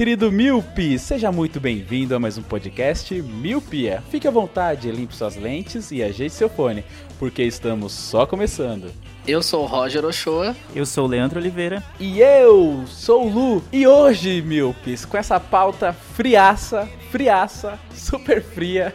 [0.00, 0.98] Querido Milpe!
[0.98, 4.02] Seja muito bem-vindo a mais um podcast Miopia.
[4.10, 6.82] Fique à vontade, limpe suas lentes e ajeite seu fone,
[7.18, 8.90] porque estamos só começando.
[9.26, 10.56] Eu sou o Roger Ochoa.
[10.74, 11.82] Eu sou o Leandro Oliveira.
[12.00, 18.94] E eu sou o Lu, e hoje, Milpes, com essa pauta friaça, friaça, super fria,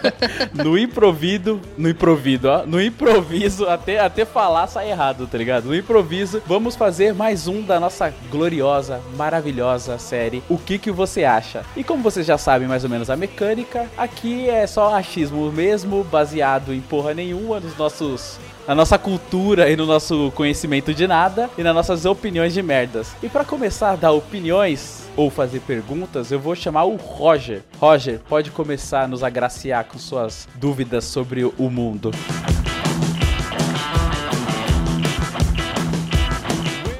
[0.54, 5.66] no improviso, no improviso, ó, no improviso, até, até falar sai errado, tá ligado?
[5.66, 11.24] No improviso, vamos fazer mais um da nossa gloriosa, maravilhosa série O Que Que Você
[11.24, 11.64] Acha?
[11.76, 16.02] E como vocês já sabem mais ou menos a mecânica, aqui é só achismo mesmo,
[16.04, 18.38] baseado em porra nenhuma, nos nossos
[18.68, 23.16] na nossa cultura e no nosso conhecimento de nada e nas nossas opiniões de merdas.
[23.22, 27.62] E pra começar a dar opiniões ou fazer perguntas, eu vou chamar o Roger.
[27.80, 32.10] Roger, pode começar a nos agraciar com suas dúvidas sobre o mundo.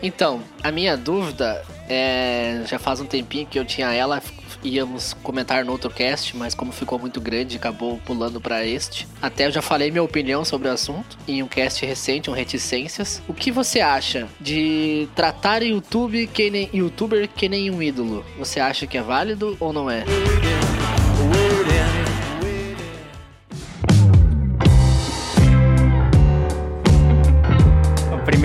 [0.02, 2.62] Então, a minha dúvida é.
[2.66, 4.22] Já faz um tempinho que eu tinha ela,
[4.62, 9.06] íamos comentar no outro cast, mas como ficou muito grande, acabou pulando pra este.
[9.20, 13.22] Até eu já falei minha opinião sobre o assunto em um cast recente, um Reticências.
[13.28, 18.24] O que você acha de tratar YouTube que nem youtuber que nem um ídolo?
[18.38, 20.04] Você acha que é válido ou não é?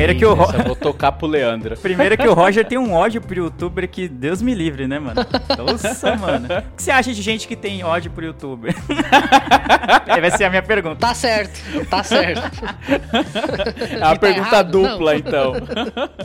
[0.04, 1.78] Primeiro que o Ro- Essa eu vou tocar pro Leandro.
[1.78, 5.22] Primeiro que o Roger tem um ódio pro youtuber que Deus me livre, né, mano?
[5.58, 6.48] Nossa, mano.
[6.48, 8.76] O que você acha de gente que tem ódio pro youtuber?
[10.06, 10.96] É, Vai ser a minha pergunta.
[10.98, 11.60] Tá certo,
[11.90, 12.42] tá certo.
[13.92, 14.72] É uma tá pergunta errado?
[14.72, 15.54] dupla, então.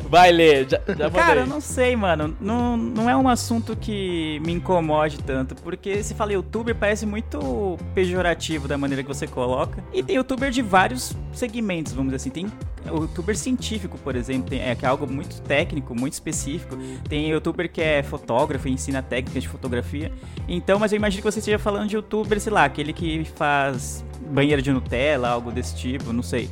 [0.08, 2.36] Vai ler, já, já Cara, eu não sei, mano.
[2.40, 5.54] Não, não é um assunto que me incomode tanto.
[5.56, 9.82] Porque se fala youtuber, parece muito pejorativo da maneira que você coloca.
[9.92, 12.30] E tem youtuber de vários segmentos, vamos dizer assim.
[12.30, 12.46] Tem
[12.86, 13.67] youtuber científico,
[14.02, 16.76] por exemplo, tem- é, que é algo muito técnico, muito específico.
[17.08, 20.10] Tem youtuber que é fotógrafo e ensina técnicas de fotografia.
[20.48, 24.04] Então, mas eu imagino que você esteja falando de youtuber, sei lá, aquele que faz
[24.30, 26.48] banheiro de Nutella, algo desse tipo, não sei.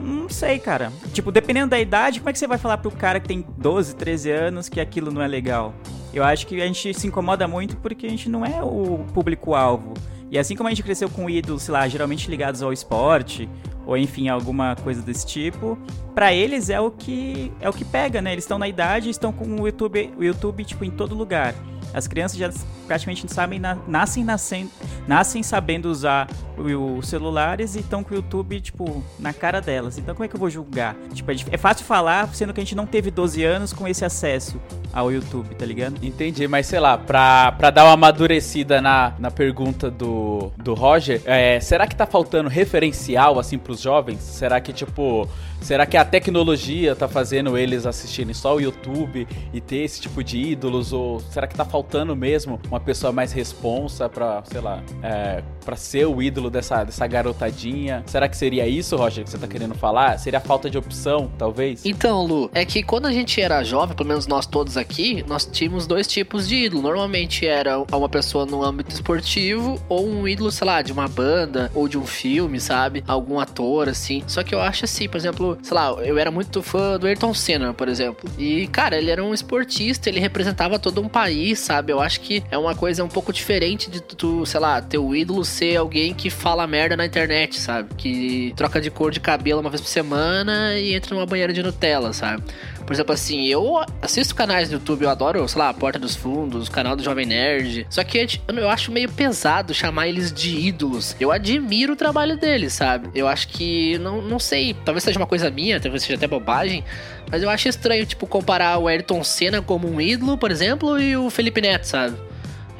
[0.00, 0.92] Não sei, cara.
[1.12, 3.96] Tipo, dependendo da idade, como é que você vai falar pro cara que tem 12,
[3.96, 5.74] 13 anos que aquilo não é legal?
[6.14, 9.94] Eu acho que a gente se incomoda muito porque a gente não é o público-alvo.
[10.30, 13.48] E assim como a gente cresceu com ídolos, sei lá, geralmente ligados ao esporte,
[13.88, 15.78] ou enfim, alguma coisa desse tipo,
[16.14, 18.32] pra eles é o que é o que pega, né?
[18.32, 21.54] Eles estão na idade, estão com o YouTube, o YouTube tipo em todo lugar.
[21.94, 22.50] As crianças já
[22.86, 24.70] praticamente sabem, na- nascem nascendo,
[25.06, 29.96] nascem sabendo usar os celulares e estão com o YouTube, tipo, na cara delas.
[29.98, 30.96] Então como é que eu vou julgar?
[31.14, 34.04] Tipo, é é fácil falar, sendo que a gente não teve 12 anos com esse
[34.04, 34.60] acesso
[34.92, 36.04] ao YouTube, tá ligado?
[36.04, 41.22] Entendi, mas sei lá, pra, pra dar uma amadurecida na, na pergunta do, do Roger,
[41.26, 44.20] é, será que tá faltando referencial, assim, pros jovens?
[44.20, 45.28] Será que, tipo,
[45.60, 50.24] será que a tecnologia tá fazendo eles assistirem só o YouTube e ter esse tipo
[50.24, 50.92] de ídolos?
[50.92, 51.77] Ou será que tá faltando
[52.16, 57.06] mesmo uma pessoa mais responsa pra, sei lá, é, pra ser o ídolo dessa, dessa
[57.06, 58.02] garotadinha?
[58.06, 60.18] Será que seria isso, Roger, que você tá querendo falar?
[60.18, 61.84] Seria a falta de opção, talvez?
[61.84, 65.44] Então, Lu, é que quando a gente era jovem, pelo menos nós todos aqui, nós
[65.44, 66.82] tínhamos dois tipos de ídolo.
[66.82, 71.70] Normalmente era uma pessoa no âmbito esportivo ou um ídolo, sei lá, de uma banda
[71.74, 73.04] ou de um filme, sabe?
[73.06, 74.22] Algum ator, assim.
[74.26, 77.34] Só que eu acho assim, por exemplo, sei lá, eu era muito fã do Ayrton
[77.34, 78.28] Senna, por exemplo.
[78.38, 81.92] E, cara, ele era um esportista, ele representava todo um país, sabe?
[81.92, 85.44] Eu acho que é uma coisa um pouco diferente de tu, sei lá, teu ídolo
[85.44, 87.90] ser alguém que fala merda na internet, sabe?
[87.94, 91.62] Que troca de cor de cabelo uma vez por semana e entra numa banheira de
[91.62, 92.42] Nutella, sabe?
[92.88, 96.68] Por exemplo, assim, eu assisto canais do YouTube, eu adoro, sei lá, Porta dos Fundos,
[96.68, 97.86] o canal do Jovem Nerd.
[97.90, 98.26] Só que
[98.56, 101.14] eu acho meio pesado chamar eles de ídolos.
[101.20, 103.10] Eu admiro o trabalho deles, sabe?
[103.14, 106.82] Eu acho que, não, não sei, talvez seja uma coisa minha, talvez seja até bobagem,
[107.30, 111.14] mas eu acho estranho, tipo, comparar o Ayrton Senna como um ídolo, por exemplo, e
[111.14, 112.16] o Felipe Neto, sabe?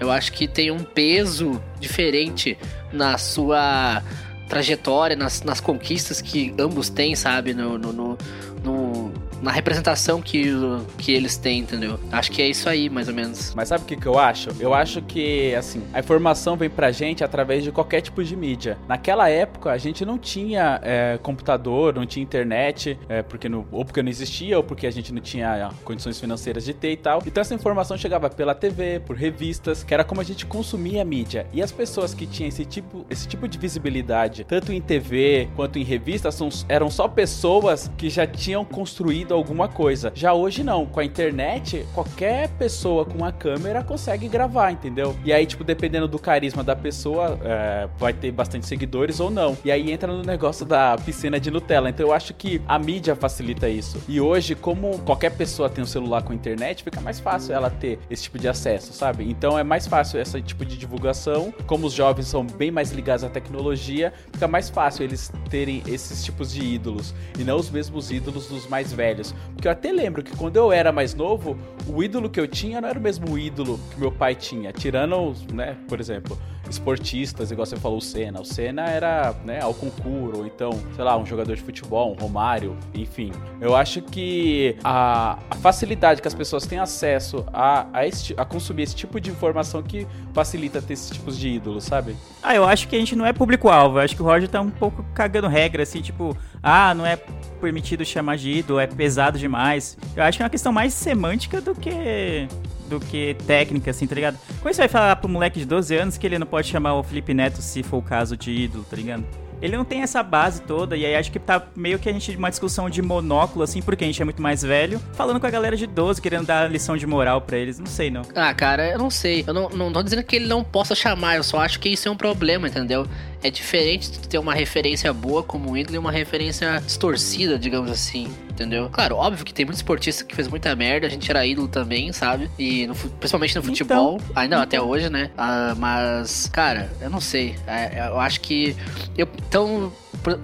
[0.00, 2.56] Eu acho que tem um peso diferente
[2.90, 4.02] na sua
[4.48, 7.52] trajetória, nas, nas conquistas que ambos têm, sabe?
[7.52, 8.18] No, no, no,
[8.64, 9.12] no-
[9.42, 10.52] na representação que,
[10.98, 11.98] que eles têm, entendeu?
[12.10, 13.54] Acho que é isso aí, mais ou menos.
[13.54, 14.50] Mas sabe o que, que eu acho?
[14.58, 18.78] Eu acho que, assim, a informação vem pra gente através de qualquer tipo de mídia.
[18.88, 23.84] Naquela época, a gente não tinha é, computador, não tinha internet, é, porque não- ou
[23.84, 26.96] porque não existia, ou porque a gente não tinha é, condições financeiras de ter e
[26.96, 27.22] tal.
[27.26, 31.04] Então essa informação chegava pela TV, por revistas, que era como a gente consumia a
[31.04, 31.46] mídia.
[31.52, 35.78] E as pessoas que tinham esse tipo, esse tipo de visibilidade, tanto em TV quanto
[35.78, 36.38] em revistas,
[36.68, 40.12] eram só pessoas que já tinham construído alguma coisa.
[40.14, 45.16] Já hoje não, com a internet, qualquer pessoa com uma câmera consegue gravar, entendeu?
[45.24, 49.56] E aí, tipo, dependendo do carisma da pessoa, é, vai ter bastante seguidores ou não.
[49.64, 51.90] E aí entra no negócio da piscina de Nutella.
[51.90, 54.02] Então eu acho que a mídia facilita isso.
[54.08, 57.98] E hoje, como qualquer pessoa tem um celular com internet, fica mais fácil ela ter
[58.10, 59.28] esse tipo de acesso, sabe?
[59.28, 61.52] Então é mais fácil esse tipo de divulgação.
[61.66, 66.24] Como os jovens são bem mais ligados à tecnologia, fica mais fácil eles terem esses
[66.24, 69.17] tipos de ídolos e não os mesmos ídolos dos mais velhos.
[69.54, 71.56] Porque eu até lembro que quando eu era mais novo,
[71.88, 74.72] o ídolo que eu tinha não era o mesmo ídolo que meu pai tinha.
[74.72, 76.38] Tirando, né, por exemplo,
[76.68, 78.40] esportistas, igual você falou, o Senna.
[78.40, 82.20] O Senna era, né, ao concurso, ou então, sei lá, um jogador de futebol, um
[82.20, 83.32] Romário, enfim.
[83.60, 88.00] Eu acho que a, a facilidade que as pessoas têm acesso a, a,
[88.36, 92.16] a consumir esse tipo de informação que facilita ter esses tipos de ídolos, sabe?
[92.42, 93.98] Ah, eu acho que a gente não é público-alvo.
[93.98, 97.18] Acho que o Roger tá um pouco cagando regra, assim, tipo, ah, não é
[97.58, 99.96] permitido chamar de ídolo, é pesado demais.
[100.16, 102.48] Eu acho que é uma questão mais semântica do que
[102.88, 104.38] do que técnica, assim, tá ligado?
[104.62, 107.02] Como você vai falar pro moleque de 12 anos que ele não pode chamar o
[107.02, 109.24] Felipe Neto, se for o caso, de ídolo, tá ligado?
[109.60, 112.36] Ele não tem essa base toda, e aí acho que tá meio que a gente
[112.36, 115.50] uma discussão de monóculo, assim, porque a gente é muito mais velho, falando com a
[115.50, 117.78] galera de 12, querendo dar lição de moral pra eles.
[117.78, 118.22] Não sei, não.
[118.36, 119.44] Ah, cara, eu não sei.
[119.46, 122.08] Eu não, não tô dizendo que ele não possa chamar, eu só acho que isso
[122.08, 123.06] é um problema, entendeu?
[123.42, 127.90] É diferente de ter uma referência boa como o ídolo e uma referência distorcida, digamos
[127.90, 128.88] assim, entendeu?
[128.90, 132.12] Claro, óbvio que tem muito esportista que fez muita merda, a gente era ídolo também,
[132.12, 132.50] sabe?
[132.58, 135.30] E no principalmente no futebol, ainda até hoje, né?
[135.38, 137.54] Ah, mas, cara, eu não sei.
[137.66, 138.74] É, eu acho que.
[139.16, 139.92] Eu, então.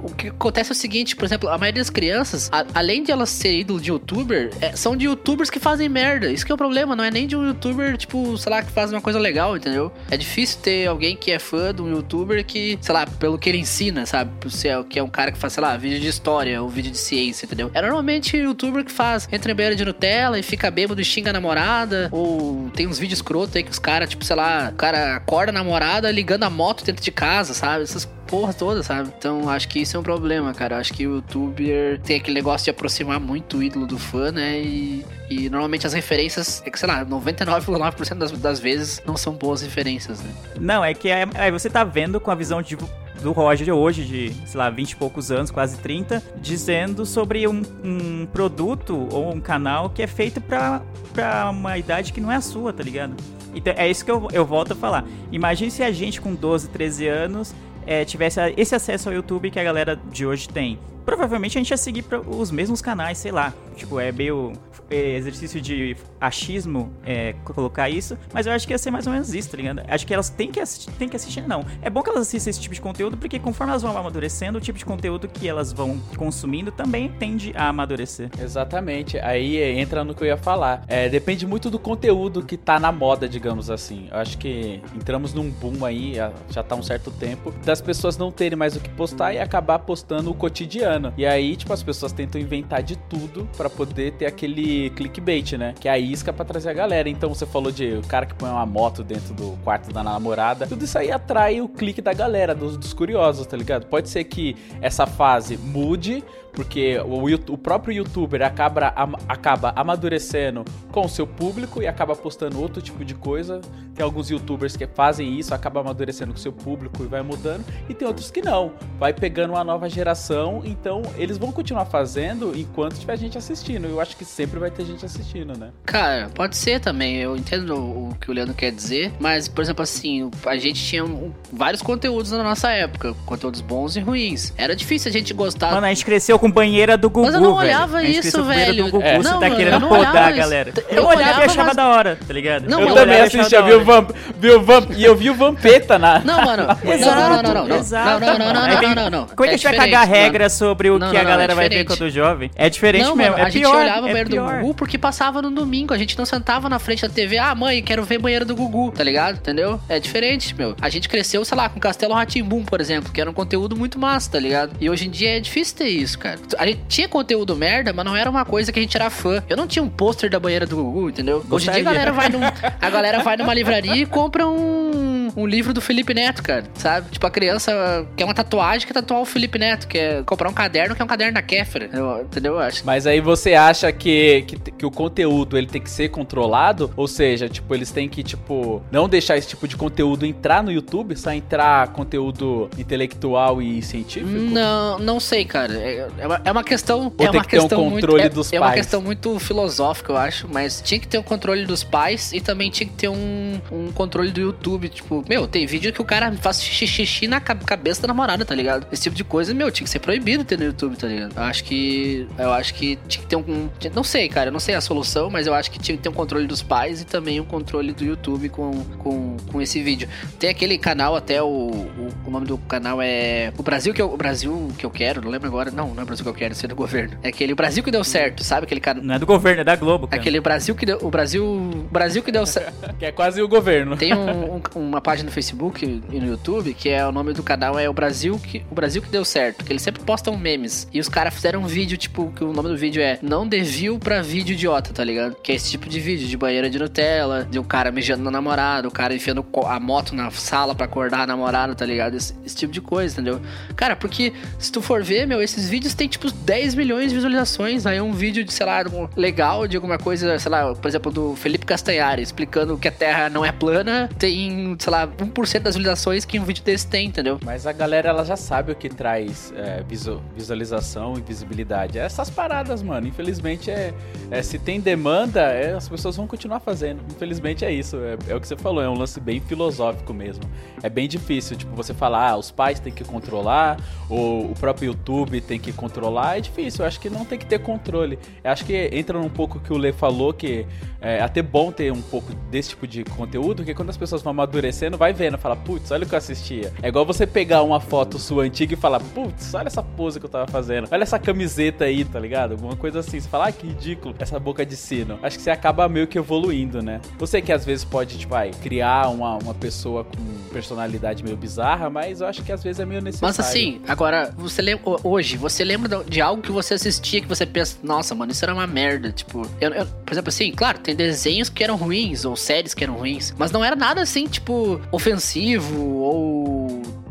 [0.04, 3.10] O que acontece é o seguinte, por exemplo, a maioria das crianças, a- além de
[3.10, 6.30] elas ser ídolo de youtuber, é, são de youtubers que fazem merda.
[6.30, 8.70] Isso que é o problema, não é nem de um youtuber, tipo, sei lá, que
[8.70, 9.90] faz uma coisa legal, entendeu?
[10.10, 13.48] É difícil ter alguém que é fã de um youtuber que, sei lá, pelo que
[13.48, 14.30] ele ensina, sabe?
[14.50, 16.92] Se é, que é um cara que faz, sei lá, vídeo de história ou vídeo
[16.92, 17.70] de ciência, entendeu?
[17.72, 21.30] É normalmente youtuber que faz, entra em beira de Nutella e fica bêbado e xinga
[21.30, 24.76] a namorada, ou tem uns vídeos escroto aí que os caras, tipo, sei lá, o
[24.76, 27.84] cara acorda a namorada ligando a moto dentro de casa, sabe?
[27.84, 29.12] Essas porra toda, sabe?
[29.16, 30.78] Então acho que isso é um problema, cara.
[30.78, 34.58] Acho que o youtuber tem aquele negócio de aproximar muito o ídolo do fã, né?
[34.58, 39.34] E, e normalmente as referências, é que, sei lá, 99,9% das, das vezes não são
[39.34, 40.30] boas referências, né?
[40.58, 42.76] Não, é que é, é, você tá vendo com a visão de,
[43.22, 47.62] do Roger hoje, de, sei lá, 20 e poucos anos, quase 30, dizendo sobre um,
[47.84, 50.82] um produto ou um canal que é feito pra,
[51.12, 53.14] pra uma idade que não é a sua, tá ligado?
[53.54, 55.04] Então é isso que eu, eu volto a falar.
[55.30, 57.54] Imagine se a gente com 12, 13 anos
[57.86, 60.78] é, tivesse esse acesso ao YouTube que a galera de hoje tem.
[61.04, 63.52] Provavelmente a gente ia seguir os mesmos canais, sei lá.
[63.76, 64.52] Tipo, é meio
[64.90, 69.12] é, exercício de achismo é, colocar isso, mas eu acho que ia ser mais ou
[69.12, 69.82] menos isso, tá ligado?
[69.88, 71.64] Acho que elas têm que assistir, têm que assistir, não.
[71.82, 74.60] É bom que elas assistam esse tipo de conteúdo, porque conforme elas vão amadurecendo, o
[74.60, 78.30] tipo de conteúdo que elas vão consumindo também tende a amadurecer.
[78.40, 79.18] Exatamente.
[79.18, 80.84] Aí é, entra no que eu ia falar.
[80.86, 84.08] É, depende muito do conteúdo que tá na moda, digamos assim.
[84.10, 86.14] Eu acho que entramos num boom aí,
[86.50, 89.78] já tá um certo tempo, das pessoas não terem mais o que postar e acabar
[89.80, 90.93] postando o cotidiano.
[91.16, 95.74] E aí, tipo, as pessoas tentam inventar de tudo pra poder ter aquele clickbait, né?
[95.78, 97.08] Que é a isca pra trazer a galera.
[97.08, 100.66] Então você falou de o cara que põe uma moto dentro do quarto da namorada.
[100.66, 103.86] Tudo isso aí atrai o clique da galera, dos, dos curiosos, tá ligado?
[103.86, 106.22] Pode ser que essa fase mude,
[106.54, 112.14] porque o, o próprio youtuber acaba, am- acaba amadurecendo com o seu público e acaba
[112.14, 113.60] postando outro tipo de coisa.
[113.94, 117.64] Tem alguns youtubers que fazem isso, acaba amadurecendo com o seu público e vai mudando,
[117.88, 118.72] e tem outros que não.
[118.98, 123.86] Vai pegando uma nova geração, então eles vão continuar fazendo enquanto tiver gente assistindo.
[123.86, 125.70] Eu acho que sempre vai ter gente assistindo, né?
[125.84, 127.16] Cara, pode ser também.
[127.16, 131.04] Eu entendo o que o Leandro quer dizer, mas, por exemplo, assim, a gente tinha
[131.52, 134.52] vários conteúdos na nossa época, conteúdos bons e ruins.
[134.56, 135.70] Era difícil a gente gostar.
[135.72, 137.68] Mano, a gente cresceu com banheira do Gugu, Mas eu não velho.
[137.68, 138.84] olhava inscrição isso, velho.
[138.84, 139.16] do Gugu, É.
[139.16, 140.38] você Não, tá querendo podar isso.
[140.40, 140.72] galera.
[140.90, 142.68] Eu Eu, olhava e olhava, achava mas- da hora, tá ligado?
[142.68, 143.82] Não, Eu eu também e assistia, vi o.
[143.82, 146.18] Vamp, vi o Vamp, e eu vi o Vampeta na...
[146.18, 146.64] Não, mano.
[146.84, 147.76] Exato, não, não, não, não, não.
[147.76, 148.20] exato.
[148.20, 150.90] Não, não, não, não, Aí não, não, é que a gente vai cagar regra sobre
[150.90, 152.50] o que a galera é vai ver quando jovem?
[152.54, 155.94] É diferente mesmo, é a gente olhava é banheiro do Gugu porque passava no domingo.
[155.94, 157.38] A gente não sentava na frente da TV.
[157.38, 159.36] Ah, mãe, quero ver banheiro do Gugu, tá ligado?
[159.36, 159.80] Entendeu?
[159.88, 160.76] É diferente, meu.
[160.78, 163.98] A gente cresceu, sei lá, com Castelo Ratimbum, por exemplo, que era um conteúdo muito
[163.98, 164.72] massa, tá ligado?
[164.80, 166.33] E hoje em dia é difícil ter isso, cara.
[166.58, 169.42] A gente tinha conteúdo merda, mas não era uma coisa que a gente era fã.
[169.48, 171.44] Eu não tinha um pôster da banheira do Gugu, entendeu?
[171.50, 172.40] Hoje em dia a galera vai num,
[172.80, 177.10] a galera vai numa livraria e compra um, um livro do Felipe Neto, cara, sabe?
[177.10, 180.94] Tipo, a criança quer uma tatuagem, quer tatuar o Felipe Neto, quer comprar um caderno,
[180.94, 182.54] que é um caderno da Kéfera, eu- entendeu?
[182.54, 182.84] Eu acho.
[182.84, 186.90] Mas aí você acha que, que, que o conteúdo ele tem que ser controlado?
[186.96, 190.70] Ou seja, tipo, eles têm que, tipo, não deixar esse tipo de conteúdo entrar no
[190.72, 194.30] YouTube, só entrar conteúdo intelectual e científico?
[194.30, 195.74] Não, não sei, cara.
[195.74, 197.12] É, é uma, é uma questão.
[197.18, 198.80] Ou é tem uma que ter um questão controle muito, é, dos é uma pais?
[198.80, 200.48] questão muito filosófica, eu acho.
[200.50, 203.92] Mas tinha que ter um controle dos pais e também tinha que ter um, um
[203.92, 204.88] controle do YouTube.
[204.88, 208.54] Tipo, meu, tem vídeo que o cara faz xixi, na ca- cabeça da namorada, tá
[208.54, 208.86] ligado?
[208.90, 211.34] Esse tipo de coisa, meu, tinha que ser proibido ter no YouTube, tá ligado?
[211.36, 212.26] Eu acho que.
[212.38, 213.40] Eu acho que tinha que ter um.
[213.40, 216.02] um- Não sei, cara, eu não sei a solução, mas eu acho que tinha que
[216.02, 219.82] ter um controle dos pais e também um controle do YouTube com, com, com esse
[219.82, 220.08] vídeo.
[220.38, 224.12] Tem aquele canal até o, o, o nome do canal é o Brasil que eu,
[224.12, 225.70] o Brasil que eu quero, não lembro agora.
[225.70, 227.16] Não, não é o Brasil que eu quero, isso é do governo.
[227.22, 229.02] É aquele Brasil que deu certo, sabe aquele canal?
[229.02, 230.20] Não é do governo, é da Globo, cara.
[230.20, 232.74] Aquele Brasil que deu, o Brasil, o Brasil que deu certo.
[232.98, 233.96] Que é quase o governo.
[233.96, 237.42] Tem um- um- uma página no Facebook e no YouTube que é o nome do
[237.42, 240.88] canal é o Brasil que o Brasil que deu certo, que eles sempre postam memes.
[240.92, 243.60] E os caras fizeram um vídeo tipo que o nome do vídeo é não dê
[243.60, 245.36] view pra vídeo idiota, tá ligado?
[245.42, 248.30] Que é esse tipo de vídeo de banheira de Nutella, de um cara mijando na
[248.30, 252.16] namorada, o cara enfiando a moto na sala pra acordar a namorada, tá ligado?
[252.16, 253.40] Esse, esse tipo de coisa, entendeu?
[253.76, 257.86] Cara, porque se tu for ver, meu, esses vídeos têm tipo 10 milhões de visualizações.
[257.86, 258.84] Aí um vídeo de, sei lá,
[259.16, 263.28] legal de alguma coisa, sei lá, por exemplo, do Felipe Castanhari explicando que a Terra
[263.28, 267.38] não é plana, tem, sei lá, 1% das visualizações que um vídeo desse tem, entendeu?
[267.44, 271.98] Mas a galera, ela já sabe o que traz é, visu- visualização e visibilidade.
[271.98, 273.06] É Essas paradas, mano.
[273.06, 273.92] Infelizmente, é,
[274.30, 277.00] é, se tem demanda, é, as pessoas vão continuar fazendo.
[277.10, 277.96] Infelizmente, é isso.
[277.96, 280.44] É, é o que você falou, é um lance bem filosófico mesmo.
[280.82, 284.86] É bem difícil, tipo, você falar, ah, os pais têm que controlar, ou o próprio
[284.88, 286.38] YouTube tem que controlar.
[286.38, 288.18] É difícil, eu acho que não tem que ter controle.
[288.42, 290.66] Eu acho que entra um pouco que o Lê falou, que
[291.04, 294.30] é até bom ter um pouco desse tipo de conteúdo, porque quando as pessoas vão
[294.30, 296.72] amadurecendo, vai vendo, fala, putz, olha o que eu assistia.
[296.82, 300.26] É igual você pegar uma foto sua antiga e falar, putz, olha essa pose que
[300.26, 302.52] eu tava fazendo, olha essa camiseta aí, tá ligado?
[302.52, 303.20] Alguma coisa assim.
[303.20, 305.18] Você fala, ah, que ridículo, essa boca de sino.
[305.22, 307.00] Acho que você acaba meio que evoluindo, né?
[307.18, 311.90] Você que às vezes pode, tipo, vai, criar uma, uma pessoa com personalidade meio bizarra,
[311.90, 313.34] mas eu acho que às vezes é meio necessário.
[313.36, 317.44] Mas assim, agora, você lembra, hoje, você lembra de algo que você assistia que você
[317.44, 319.12] pensa, nossa, mano, isso era uma merda.
[319.12, 322.84] Tipo, eu, eu- por exemplo, assim, claro, tem desenhos que eram ruins, ou séries que
[322.84, 326.63] eram ruins, mas não era nada assim, tipo, ofensivo ou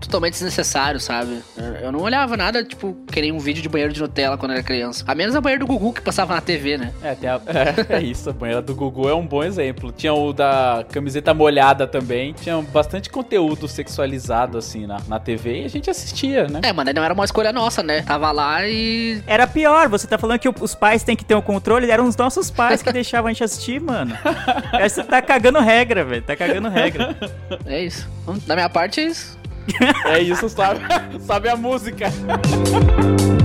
[0.06, 1.42] totalmente desnecessário, sabe?
[1.82, 5.04] Eu, não olhava nada, tipo, querer um vídeo de banheiro de Nutella quando era criança.
[5.08, 6.92] A menos a banheiro do Gugu que passava na TV, né?
[7.02, 7.42] É, tem a-
[7.90, 9.92] é, é isso, a banheira do Gugu é um bom exemplo.
[9.92, 12.34] Tinha o da camiseta molhada também.
[12.34, 16.62] Tinha bastante conteúdo sexualizado, assim, na, na TV e a gente assistia, né?
[16.64, 18.02] É, mano, não era uma escolha nossa, né?
[18.02, 19.22] Tava lá e.
[19.28, 22.16] Era pior, você tá falando que os pais têm que ter o controle, eram os
[22.16, 24.18] nossos pais que deixavam a gente assistir, mano.
[24.72, 27.16] Aí você tá cagando regra, velho, tá cagando regra.
[27.66, 28.08] É isso.
[28.46, 29.38] Da minha parte é isso.
[30.06, 30.80] É isso, sabe?
[31.26, 32.08] sabe a música.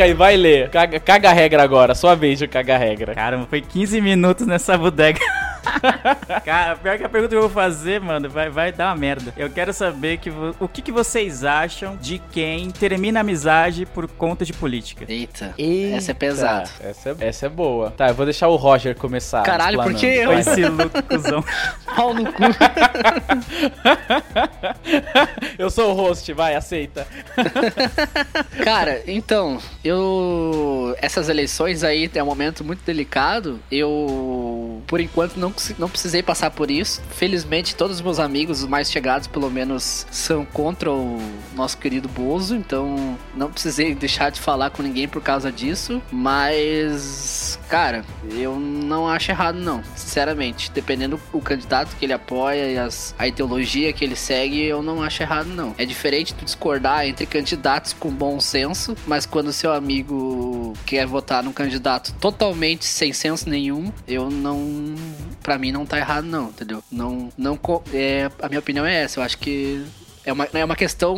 [0.00, 0.70] Fica aí, vai ler.
[0.70, 3.14] Caga, caga a regra agora, sua vez de cagar a regra.
[3.14, 5.20] Caramba, foi 15 minutos nessa bodega.
[6.44, 9.32] Cara, pior que a pergunta que eu vou fazer, mano, vai, vai dar uma merda.
[9.36, 13.86] Eu quero saber que vo- o que, que vocês acham de quem termina a amizade
[13.86, 15.04] por conta de política.
[15.08, 15.54] Eita.
[15.94, 16.68] Essa é pesada.
[16.80, 17.90] Essa, é, essa é boa.
[17.90, 19.42] Tá, eu vou deixar o Roger começar.
[19.42, 20.32] Caralho, por que eu?
[20.32, 21.44] Esse louco cuzão.
[21.96, 22.42] Pau no cu.
[25.58, 27.06] eu sou o host, vai, aceita.
[28.64, 30.94] Cara, então, eu.
[31.00, 33.60] Essas eleições aí é um momento muito delicado.
[33.70, 37.00] Eu, por enquanto, não, consi- não precisei passar por isso.
[37.10, 41.18] Felizmente, todos os meus amigos, os mais chegados, pelo menos, são contra o
[41.54, 42.54] nosso querido Bozo.
[42.56, 46.00] Então, não precisei deixar de falar com ninguém por causa disso.
[46.10, 47.58] Mas.
[47.68, 49.82] Cara, eu não acho errado, não.
[49.94, 54.82] Sinceramente, dependendo do candidato que ele apoia e as, a ideologia que ele segue, eu
[54.82, 55.74] não acho errado, não.
[55.78, 61.44] É diferente tu discordar entre candidatos com bom senso, mas quando seu amigo quer votar
[61.44, 64.94] num candidato totalmente sem senso nenhum, eu não.
[65.42, 66.82] Pra mim não tá errado, não, entendeu?
[66.90, 67.30] Não.
[67.36, 67.58] não
[67.92, 69.20] é, a minha opinião é essa.
[69.20, 69.84] Eu acho que.
[70.22, 71.16] É uma, é uma questão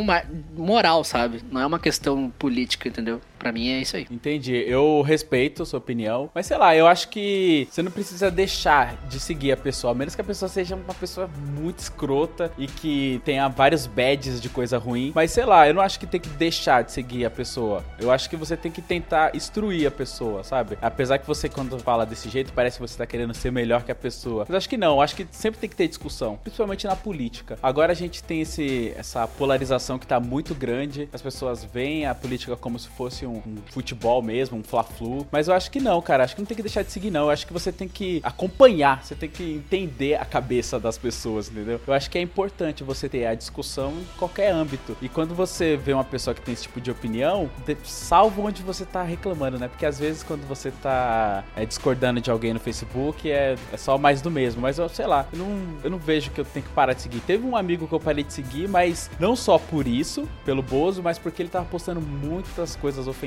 [0.56, 1.42] moral, sabe?
[1.50, 3.20] Não é uma questão política, entendeu?
[3.42, 4.06] Pra mim é isso aí.
[4.08, 4.54] Entendi.
[4.54, 6.30] Eu respeito a sua opinião.
[6.32, 9.90] Mas sei lá, eu acho que você não precisa deixar de seguir a pessoa.
[9.90, 14.40] A menos que a pessoa seja uma pessoa muito escrota e que tenha vários badges
[14.40, 15.10] de coisa ruim.
[15.12, 17.84] Mas sei lá, eu não acho que tem que deixar de seguir a pessoa.
[17.98, 20.78] Eu acho que você tem que tentar instruir a pessoa, sabe?
[20.80, 23.90] Apesar que você, quando fala desse jeito, parece que você tá querendo ser melhor que
[23.90, 24.44] a pessoa.
[24.48, 25.00] Mas acho que não.
[25.00, 26.36] Acho que sempre tem que ter discussão.
[26.36, 27.58] Principalmente na política.
[27.60, 31.08] Agora a gente tem esse, essa polarização que tá muito grande.
[31.12, 35.26] As pessoas veem a política como se fosse um, um futebol mesmo, um fla-flu.
[35.30, 36.24] Mas eu acho que não, cara.
[36.24, 37.22] Acho que não tem que deixar de seguir, não.
[37.22, 39.04] Eu acho que você tem que acompanhar.
[39.04, 41.80] Você tem que entender a cabeça das pessoas, entendeu?
[41.86, 44.96] Eu acho que é importante você ter a discussão em qualquer âmbito.
[45.00, 47.50] E quando você vê uma pessoa que tem esse tipo de opinião,
[47.84, 49.68] salva onde você tá reclamando, né?
[49.68, 53.98] Porque às vezes quando você tá é, discordando de alguém no Facebook, é, é só
[53.98, 54.62] mais do mesmo.
[54.62, 57.02] Mas eu sei lá, eu não, eu não vejo que eu tenho que parar de
[57.02, 57.20] seguir.
[57.20, 61.02] Teve um amigo que eu parei de seguir, mas não só por isso, pelo Bozo,
[61.02, 63.21] mas porque ele tava postando muitas coisas ofensivas,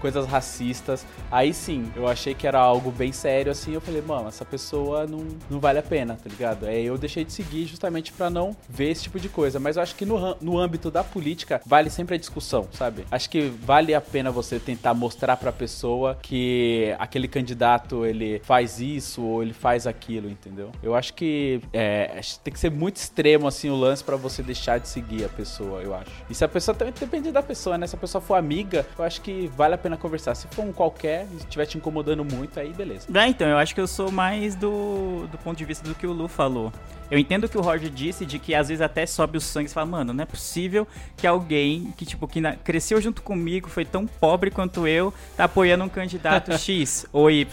[0.00, 1.06] coisas racistas.
[1.30, 3.72] Aí sim, eu achei que era algo bem sério, assim.
[3.74, 6.66] Eu falei, mano, essa pessoa não, não vale a pena, tá ligado?
[6.66, 9.58] Aí eu deixei de seguir justamente pra não ver esse tipo de coisa.
[9.58, 13.04] Mas eu acho que no, no âmbito da política, vale sempre a discussão, sabe?
[13.10, 18.80] Acho que vale a pena você tentar mostrar pra pessoa que aquele candidato ele faz
[18.80, 20.70] isso ou ele faz aquilo, entendeu?
[20.82, 24.78] Eu acho que é, tem que ser muito extremo assim o lance pra você deixar
[24.78, 26.10] de seguir a pessoa, eu acho.
[26.28, 27.86] E se a pessoa também depende da pessoa, né?
[27.86, 30.34] Se a pessoa for amiga, eu acho que vale a pena conversar.
[30.34, 33.06] Se for um qualquer e estiver te incomodando muito, aí beleza.
[33.12, 36.06] Ah, então, eu acho que eu sou mais do, do ponto de vista do que
[36.06, 36.72] o Lu falou.
[37.10, 39.70] Eu entendo o que o Roger disse de que às vezes até sobe o sangue
[39.70, 43.84] e fala, mano, não é possível que alguém que, tipo, que cresceu junto comigo, foi
[43.84, 47.46] tão pobre quanto eu, tá apoiando um candidato X ou Y,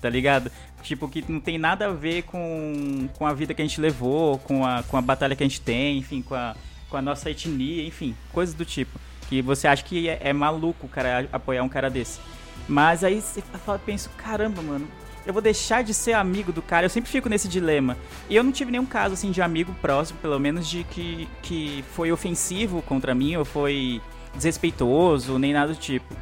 [0.00, 0.50] tá ligado?
[0.82, 4.38] Tipo, que não tem nada a ver com, com a vida que a gente levou,
[4.38, 6.56] com a, com a batalha que a gente tem, enfim, com a,
[6.88, 8.98] com a nossa etnia, enfim, coisas do tipo.
[9.32, 12.20] Que você acha que é, é maluco o cara apoiar um cara desse.
[12.68, 14.86] Mas aí você fala, penso, caramba, mano,
[15.24, 16.84] eu vou deixar de ser amigo do cara.
[16.84, 17.96] Eu sempre fico nesse dilema.
[18.28, 21.82] E eu não tive nenhum caso, assim, de amigo próximo, pelo menos, de que, que
[21.94, 24.02] foi ofensivo contra mim ou foi
[24.34, 26.14] desrespeitoso, nem nada do tipo.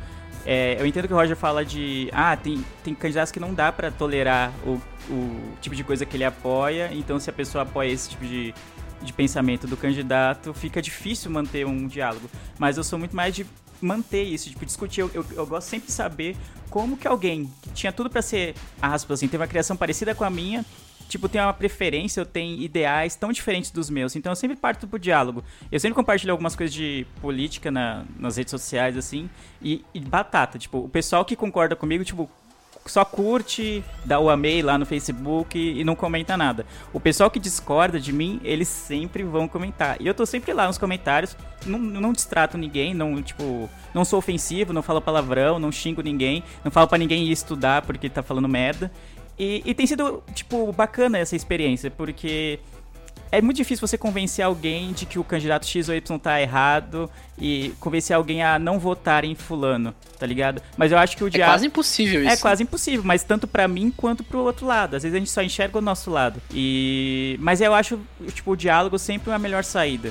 [0.47, 2.09] É, eu entendo que o Roger fala de.
[2.13, 6.17] Ah, tem, tem candidatos que não dá pra tolerar o, o tipo de coisa que
[6.17, 6.91] ele apoia.
[6.93, 8.55] Então, se a pessoa apoia esse tipo de,
[9.03, 12.31] de pensamento do candidato, fica difícil manter um diálogo.
[12.59, 13.47] Mas eu sou muito mais de
[13.81, 15.01] manter isso, tipo, discutir.
[15.01, 16.37] Eu, eu, eu gosto sempre de saber
[16.69, 20.25] como que alguém que tinha tudo pra ser, aspas, assim, teve uma criação parecida com
[20.25, 20.65] a minha,
[21.09, 24.15] tipo, tem uma preferência, eu tenho ideais tão diferentes dos meus.
[24.15, 25.43] Então eu sempre parto pro diálogo.
[25.71, 29.29] Eu sempre compartilho algumas coisas de política na, nas redes sociais, assim,
[29.61, 30.59] e, e batata.
[30.59, 32.31] Tipo, o pessoal que concorda comigo, tipo,
[32.87, 36.67] só curte, dá o amei lá no Facebook e não comenta nada.
[36.93, 39.97] O pessoal que discorda de mim, eles sempre vão comentar.
[40.01, 44.19] E eu tô sempre lá nos comentários, não, não distrato ninguém, não, tipo, não sou
[44.19, 48.23] ofensivo, não falo palavrão, não xingo ninguém, não falo pra ninguém ir estudar porque tá
[48.23, 48.91] falando merda.
[49.39, 52.59] E, e tem sido, tipo, bacana essa experiência, porque
[53.33, 57.11] é muito difícil você convencer alguém de que o candidato X ou Y tá errado
[57.39, 60.61] e convencer alguém a não votar em fulano, tá ligado?
[60.77, 61.55] Mas eu acho que o É diálogo...
[61.55, 62.33] quase impossível isso.
[62.33, 64.97] É quase impossível, mas tanto pra mim quanto pro outro lado.
[64.97, 66.41] Às vezes a gente só enxerga o nosso lado.
[66.53, 67.99] E mas eu acho
[68.35, 70.11] tipo o diálogo sempre uma melhor saída.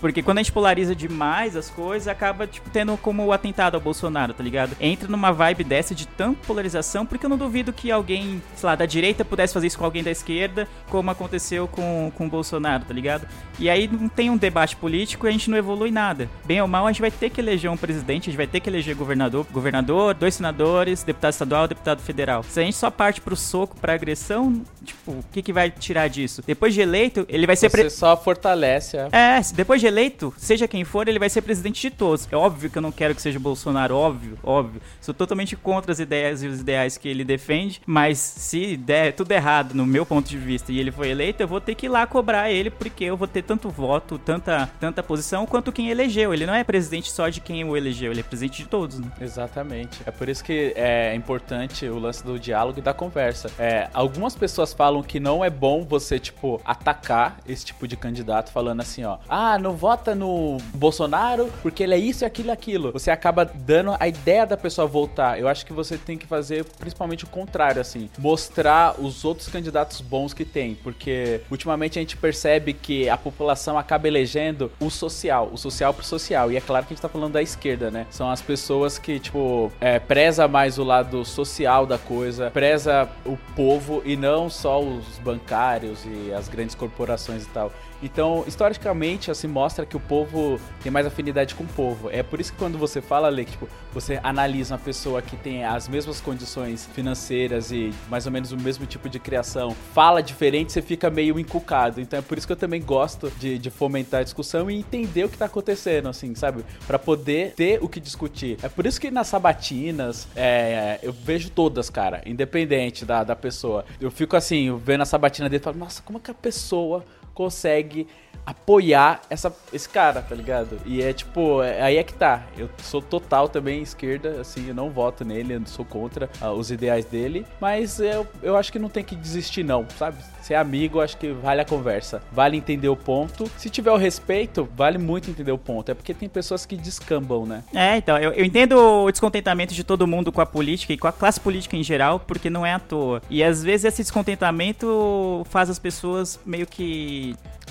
[0.00, 3.80] Porque quando a gente polariza demais as coisas, acaba, tipo, tendo como o atentado ao
[3.80, 4.76] Bolsonaro, tá ligado?
[4.80, 8.74] Entra numa vibe dessa de tanta polarização, porque eu não duvido que alguém, sei lá,
[8.74, 12.84] da direita pudesse fazer isso com alguém da esquerda, como aconteceu com, com o Bolsonaro,
[12.84, 13.26] tá ligado?
[13.58, 16.28] E aí não tem um debate político e a gente não evolui nada.
[16.44, 18.60] Bem ou mal, a gente vai ter que eleger um presidente, a gente vai ter
[18.60, 22.42] que eleger governador, governador, dois senadores, deputado estadual, deputado federal.
[22.42, 26.08] Se a gente só parte pro soco, pra agressão, tipo, o que que vai tirar
[26.08, 26.42] disso?
[26.46, 27.70] Depois de eleito, ele vai ser...
[27.70, 31.42] Você pre- só fortalece é, se depois de eleito, seja quem for, ele vai ser
[31.42, 32.28] presidente de todos.
[32.30, 34.80] É óbvio que eu não quero que seja Bolsonaro, óbvio, óbvio.
[35.00, 39.32] Sou totalmente contra as ideias e os ideais que ele defende, mas se der tudo
[39.32, 41.88] errado no meu ponto de vista e ele foi eleito, eu vou ter que ir
[41.88, 46.32] lá cobrar ele porque eu vou ter tanto voto, tanta, tanta posição quanto quem elegeu.
[46.32, 49.10] Ele não é presidente só de quem o elegeu, ele é presidente de todos, né?
[49.20, 50.00] Exatamente.
[50.04, 53.50] É por isso que é importante o lance do diálogo e da conversa.
[53.58, 58.50] É, algumas pessoas falam que não é bom você, tipo, atacar esse tipo de candidato
[58.50, 59.18] falando assim, ó.
[59.28, 62.92] Ah, não vota no Bolsonaro porque ele é isso, aquilo e aquilo.
[62.92, 65.38] Você acaba dando a ideia da pessoa votar.
[65.38, 68.08] Eu acho que você tem que fazer principalmente o contrário, assim.
[68.18, 70.74] Mostrar os outros candidatos bons que tem.
[70.74, 76.04] Porque ultimamente a gente percebe que a população acaba elegendo o social, o social pro
[76.04, 76.50] social.
[76.50, 78.06] E é claro que a gente tá falando da esquerda, né?
[78.10, 83.36] São as pessoas que, tipo, é, preza mais o lado social da coisa, preza o
[83.54, 87.72] povo e não só os bancários e as grandes corporações e tal.
[88.02, 92.10] Então, historicamente, assim, mostra que o povo tem mais afinidade com o povo.
[92.10, 95.64] É por isso que quando você fala, Lê, tipo, você analisa uma pessoa que tem
[95.64, 100.72] as mesmas condições financeiras e mais ou menos o mesmo tipo de criação, fala diferente,
[100.72, 102.00] você fica meio encucado.
[102.00, 105.24] Então é por isso que eu também gosto de, de fomentar a discussão e entender
[105.24, 106.64] o que tá acontecendo, assim, sabe?
[106.86, 108.58] Para poder ter o que discutir.
[108.62, 113.84] É por isso que nas sabatinas, é, eu vejo todas, cara, independente da, da pessoa.
[114.00, 117.04] Eu fico assim, vendo a sabatina dele e falo, nossa, como é que a pessoa
[117.36, 118.08] consegue
[118.46, 120.78] apoiar essa, esse cara, tá ligado?
[120.86, 122.46] E é tipo, é, aí é que tá.
[122.56, 126.70] Eu sou total também esquerda, assim, eu não voto nele, eu sou contra uh, os
[126.70, 130.18] ideais dele, mas eu, eu acho que não tem que desistir, não, sabe?
[130.40, 132.22] Ser amigo, acho que vale a conversa.
[132.30, 133.50] Vale entender o ponto.
[133.56, 135.90] Se tiver o respeito, vale muito entender o ponto.
[135.90, 137.64] É porque tem pessoas que descambam, né?
[137.74, 141.08] É, então, eu, eu entendo o descontentamento de todo mundo com a política e com
[141.08, 143.20] a classe política em geral, porque não é à toa.
[143.28, 147.25] E às vezes esse descontentamento faz as pessoas meio que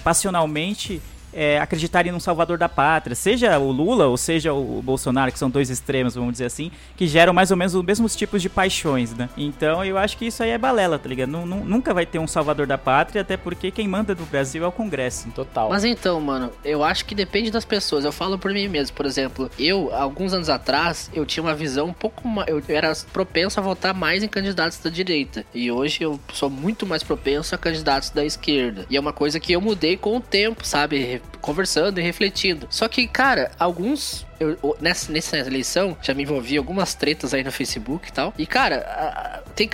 [0.05, 1.01] passionalmente
[1.35, 5.49] é, acreditarem num salvador da pátria, seja o Lula ou seja o Bolsonaro, que são
[5.49, 9.13] dois extremos, vamos dizer assim, que geram mais ou menos os mesmos tipos de paixões,
[9.13, 9.29] né?
[9.37, 11.29] Então eu acho que isso aí é balela, tá ligado?
[11.29, 14.67] Não- nunca vai ter um salvador da pátria, até porque quem manda do Brasil é
[14.67, 15.27] o Congresso.
[15.31, 15.69] Total.
[15.69, 18.05] Mas então, mano, eu acho que depende das pessoas.
[18.05, 18.95] Eu falo por mim mesmo.
[18.95, 22.47] Por exemplo, eu, alguns anos atrás, eu tinha uma visão um pouco mais.
[22.47, 25.45] Eu era propenso a votar mais em candidatos da direita.
[25.53, 28.85] E hoje eu sou muito mais propenso a candidatos da esquerda.
[28.89, 31.21] E é uma coisa que eu mudei com o tempo, sabe?
[31.41, 32.67] Conversando e refletindo.
[32.69, 34.25] Só que, cara, alguns.
[34.39, 38.33] Eu, nessa, nessa eleição, já me envolvi algumas tretas aí no Facebook e tal.
[38.37, 39.69] E, cara, tem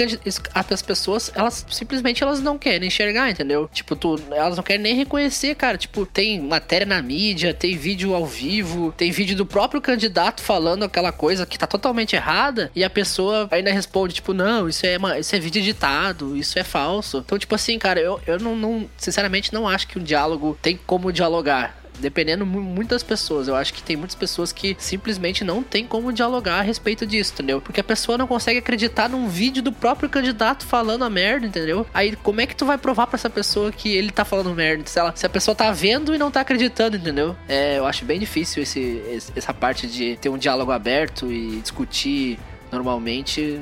[0.54, 3.70] as pessoas, elas simplesmente elas não querem enxergar, entendeu?
[3.74, 5.78] Tipo, tu, elas não querem nem reconhecer, cara.
[5.78, 10.84] Tipo, tem matéria na mídia, tem vídeo ao vivo, tem vídeo do próprio candidato falando
[10.84, 12.72] aquela coisa que tá totalmente errada.
[12.76, 16.58] E a pessoa ainda responde, tipo, não, isso é, uma, isso é vídeo editado, isso
[16.60, 17.17] é falso.
[17.26, 20.80] Então, tipo assim, cara, eu, eu não, não- sinceramente não acho que um diálogo tem
[20.86, 21.81] como dialogar.
[21.99, 26.12] Dependendo mu- muitas pessoas, eu acho que tem muitas pessoas que simplesmente não tem como
[26.12, 27.62] dialogar a respeito disso, entendeu?
[27.62, 31.86] Porque a pessoa não consegue acreditar num vídeo do próprio candidato falando a merda, entendeu?
[31.93, 34.84] Aí como é que tu vai provar pra essa pessoa que ele tá falando merda?
[34.88, 37.36] Se, se a pessoa tá vendo e não tá acreditando, entendeu?
[37.47, 39.01] É, eu acho bem difícil esse-
[39.36, 42.39] essa parte de ter um diálogo aberto e discutir
[42.71, 43.60] normalmente.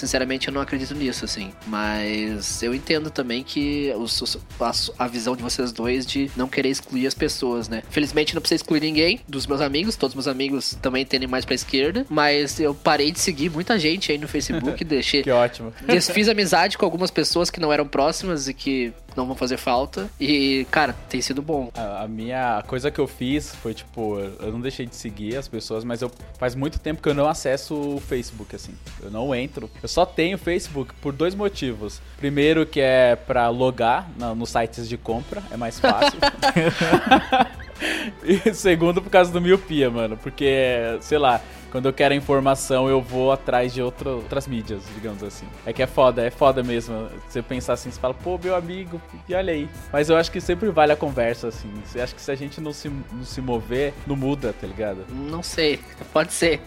[0.00, 1.52] Sinceramente, eu não acredito nisso, assim.
[1.66, 6.70] Mas eu entendo também que os- a, a visão de vocês dois de não querer
[6.70, 7.82] excluir as pessoas, né?
[7.90, 9.96] Felizmente, não precisa excluir ninguém dos meus amigos.
[9.96, 12.06] Todos meus amigos também tendem mais pra esquerda.
[12.08, 14.82] Mas eu parei de seguir muita gente aí no Facebook.
[14.84, 15.72] deixei, Que ótimo.
[15.86, 20.08] Desfiz amizade com algumas pessoas que não eram próximas e que não vão fazer falta.
[20.20, 21.70] E, cara, tem sido bom.
[21.74, 25.36] A, a minha a coisa que eu fiz foi tipo, eu não deixei de seguir
[25.36, 28.72] as pessoas, mas eu faz muito tempo que eu não acesso o Facebook assim.
[29.02, 29.68] Eu não entro.
[29.82, 32.00] Eu só tenho Facebook por dois motivos.
[32.18, 36.18] Primeiro que é pra logar na- nos sites de compra, é mais fácil.
[38.24, 43.00] e segundo por causa do miopia, mano, porque sei lá, quando eu quero informação, eu
[43.00, 45.46] vou atrás de outro- outras mídias, digamos assim.
[45.64, 47.08] É que é foda, é foda mesmo.
[47.28, 49.68] Você pensar assim, você fala, pô, meu amigo, e olha aí.
[49.92, 51.72] Mas eu acho que sempre vale a conversa, assim.
[51.94, 55.04] Eu acho que se a gente não se, não se mover, não muda, tá ligado?
[55.08, 55.80] Não sei.
[56.12, 56.60] Pode ser.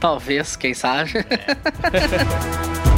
[0.00, 1.12] Talvez, quem sabe.
[2.94, 2.97] O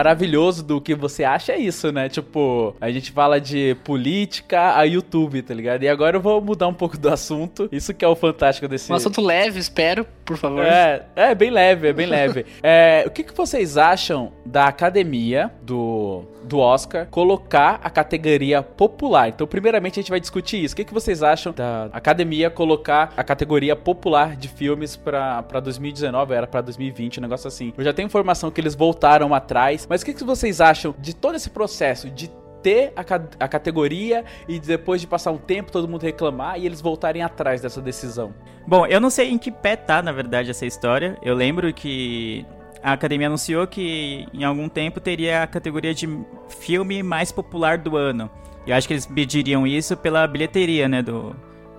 [0.00, 2.08] maravilhoso do que você acha é isso, né?
[2.08, 5.82] Tipo, a gente fala de política a YouTube, tá ligado?
[5.82, 7.68] E agora eu vou mudar um pouco do assunto.
[7.70, 8.90] Isso que é o fantástico desse.
[8.90, 10.64] Um assunto leve, espero, por favor.
[10.64, 12.46] É, é bem leve, é bem leve.
[12.62, 19.28] É, o que, que vocês acham da academia do, do Oscar colocar a categoria popular?
[19.28, 20.74] Então, primeiramente, a gente vai discutir isso.
[20.74, 25.58] O que, que vocês acham da academia colocar a categoria popular de filmes pra, pra
[25.58, 26.34] 2019?
[26.34, 27.72] Era pra 2020, um negócio assim.
[27.76, 31.14] Eu já tenho informação que eles voltaram atrás, mas o que, que vocês acham de
[31.14, 32.30] todo esse processo de
[32.62, 33.02] ter a,
[33.44, 37.60] a categoria e depois de passar um tempo todo mundo reclamar e eles voltarem atrás
[37.60, 38.34] dessa decisão?
[38.66, 41.18] Bom, eu não sei em que pé tá, na verdade, essa história.
[41.22, 42.46] Eu lembro que
[42.82, 46.08] a academia anunciou que em algum tempo teria a categoria de
[46.48, 48.30] filme mais popular do ano.
[48.66, 51.34] Eu acho que eles mediriam isso pela bilheteria, né, do,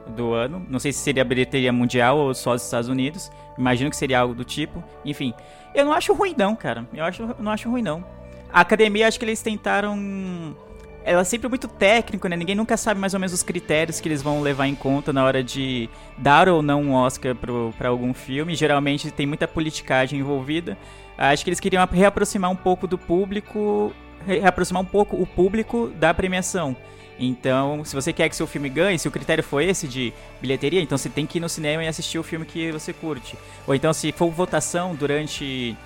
[0.08, 0.66] do ano.
[0.70, 3.32] Não sei se seria a bilheteria mundial ou só dos Estados Unidos.
[3.58, 4.84] Imagino que seria algo do tipo.
[5.06, 5.34] Enfim,
[5.74, 6.86] eu não acho ruim não, cara.
[6.94, 8.04] Eu acho, não acho ruim não.
[8.52, 10.56] A academia, acho que eles tentaram
[11.04, 12.36] ela é sempre muito técnico, né?
[12.36, 15.24] Ninguém nunca sabe mais ou menos os critérios que eles vão levar em conta na
[15.26, 17.36] hora de dar ou não um Oscar
[17.78, 18.56] pra algum filme.
[18.56, 20.78] Geralmente tem muita politicagem envolvida.
[21.18, 23.94] Acho que eles queriam reaproximar um pouco do público,
[24.26, 26.76] re- reaproximar um pouco o público da premiação.
[27.20, 30.12] Então, se você quer que seu filme ganhe, se o critério for esse de
[30.42, 33.38] bilheteria, então você tem que ir no cinema e assistir o filme que você curte.
[33.68, 35.78] Ou então, se for votação durante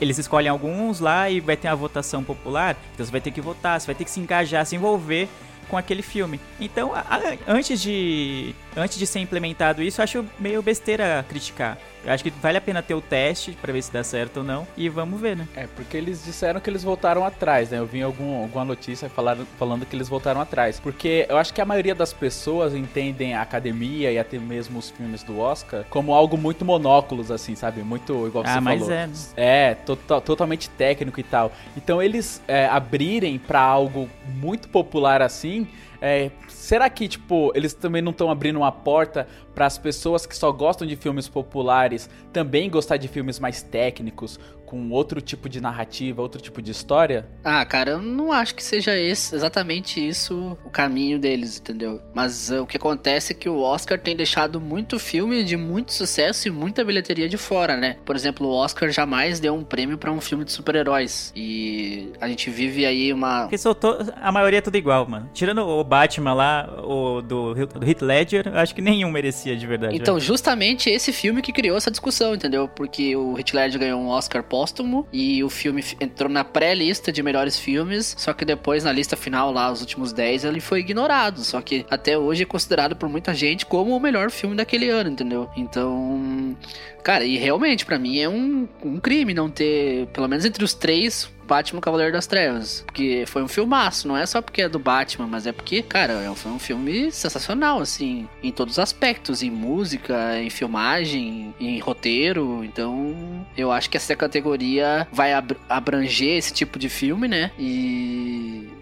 [0.00, 3.40] eles escolhem alguns lá e vai ter a votação popular, então você vai ter que
[3.40, 5.28] votar, você vai ter que se engajar, se envolver
[5.68, 6.40] com aquele filme.
[6.60, 11.78] Então, a- a- antes de antes de ser implementado isso, eu acho meio besteira criticar.
[12.04, 14.44] Eu acho que vale a pena ter o teste pra ver se dá certo ou
[14.44, 15.48] não e vamos ver, né?
[15.56, 17.78] É, porque eles disseram que eles voltaram atrás, né?
[17.80, 20.78] Eu vi algum, alguma notícia falando, falando que eles voltaram atrás.
[20.78, 24.88] Porque eu acho que a maioria das pessoas entendem a academia e até mesmo os
[24.90, 27.82] filmes do Oscar como algo muito monóculos, assim, sabe?
[27.82, 28.94] Muito igual Ah, você mas falou.
[28.94, 29.12] é, né?
[29.36, 31.50] É, tota- totalmente técnico e tal.
[31.76, 35.66] Então eles é, abrirem pra algo muito popular assim.
[36.00, 39.26] É, será que, tipo, eles também não estão abrindo uma porta
[39.56, 44.38] para as pessoas que só gostam de filmes populares também gostar de filmes mais técnicos,
[44.66, 47.26] com outro tipo de narrativa, outro tipo de história?
[47.42, 52.02] Ah, cara, eu não acho que seja esse, exatamente isso o caminho deles, entendeu?
[52.12, 55.92] Mas uh, o que acontece é que o Oscar tem deixado muito filme de muito
[55.92, 57.96] sucesso e muita bilheteria de fora, né?
[58.04, 61.32] Por exemplo, o Oscar jamais deu um prêmio pra um filme de super-heróis.
[61.36, 63.42] E a gente vive aí uma.
[63.42, 65.30] Porque soltou, a maioria é tudo igual, mano.
[65.32, 69.66] Tirando o Batman lá, o do, do Heath Ledger, eu acho que nenhum merecia de
[69.66, 69.96] verdade.
[69.96, 72.66] Então, justamente esse filme que criou essa discussão, entendeu?
[72.66, 77.22] Porque o Heath Ledger ganhou um Oscar póstumo e o filme entrou na pré-lista de
[77.22, 81.40] melhores filmes, só que depois na lista final lá, os últimos 10, ele foi ignorado.
[81.40, 85.10] Só que até hoje é considerado por muita gente como o melhor filme daquele ano,
[85.10, 85.48] entendeu?
[85.56, 86.56] Então,
[87.02, 90.74] cara, e realmente pra mim é um, um crime não ter, pelo menos entre os
[90.74, 92.82] três, Batman Cavaleiro das Trevas.
[92.86, 96.12] Porque foi um filmaço, não é só porque é do Batman, mas é porque, cara,
[96.14, 101.78] é foi um filme sensacional, assim, em todos os aspectos, em música, em filmagem, em
[101.78, 102.62] roteiro.
[102.64, 103.14] Então,
[103.56, 107.50] eu acho que essa categoria vai ab- abranger esse tipo de filme, né?
[107.58, 108.35] E,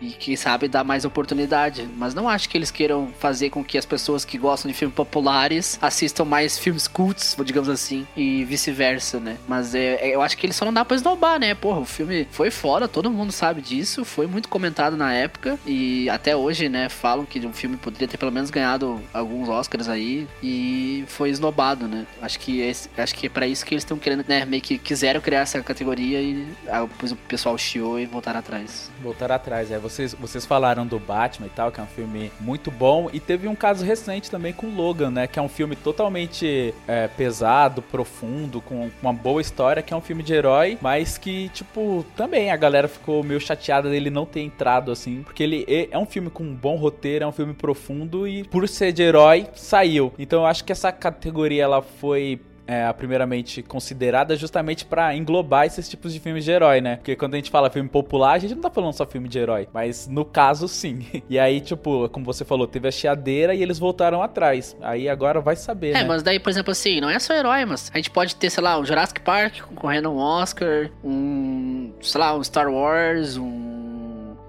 [0.09, 1.89] e quem sabe dar mais oportunidade.
[1.97, 4.95] Mas não acho que eles queiram fazer com que as pessoas que gostam de filmes
[4.95, 9.37] populares assistam mais filmes cults, digamos assim, e vice-versa, né?
[9.49, 11.55] Mas é, é- eu acho que eles só não dá pra esnobar, né?
[11.55, 16.09] Porra, o filme foi foda, todo mundo sabe disso, foi muito comentado na época e
[16.11, 20.27] até hoje, né, falam que um filme poderia ter pelo menos ganhado alguns Oscars aí
[20.43, 22.07] e foi esnobado, né?
[22.21, 24.79] Acho que esse- acho que é para isso que eles estão querendo, né, meio que
[24.79, 26.47] quiseram criar essa categoria e
[26.91, 28.91] depois o pessoal chiou e voltaram atrás.
[29.05, 29.79] Voltar atrás, é.
[29.79, 33.11] Vocês, vocês falaram do Batman e tal, que é um filme muito bom.
[33.13, 35.27] E teve um caso recente também com Logan, né?
[35.27, 40.01] Que é um filme totalmente é, pesado, profundo, com uma boa história, que é um
[40.01, 44.41] filme de herói, mas que, tipo, também a galera ficou meio chateada dele não ter
[44.41, 45.23] entrado assim.
[45.23, 48.43] Porque ele é- é um filme com um bom roteiro, é um filme profundo e
[48.45, 50.15] por ser de herói, saiu.
[50.19, 55.89] Então eu acho que essa categoria ela foi é, primeiramente considerada justamente pra englobar esses
[55.89, 56.97] tipos de filmes de herói, né?
[56.97, 59.39] Porque quando a gente fala filme popular, a gente não tá falando só filme de
[59.39, 61.05] herói, mas no caso sim.
[61.29, 64.77] E aí, tipo, como você falou, teve a chiadeira e eles voltaram atrás.
[64.81, 66.05] Aí agora vai saber, É, né?
[66.05, 68.63] mas daí, por exemplo, assim, não é só herói, mas a gente pode ter, sei
[68.63, 73.84] lá, um Jurassic Park concorrendo a um Oscar, um, sei lá, um Star Wars, um.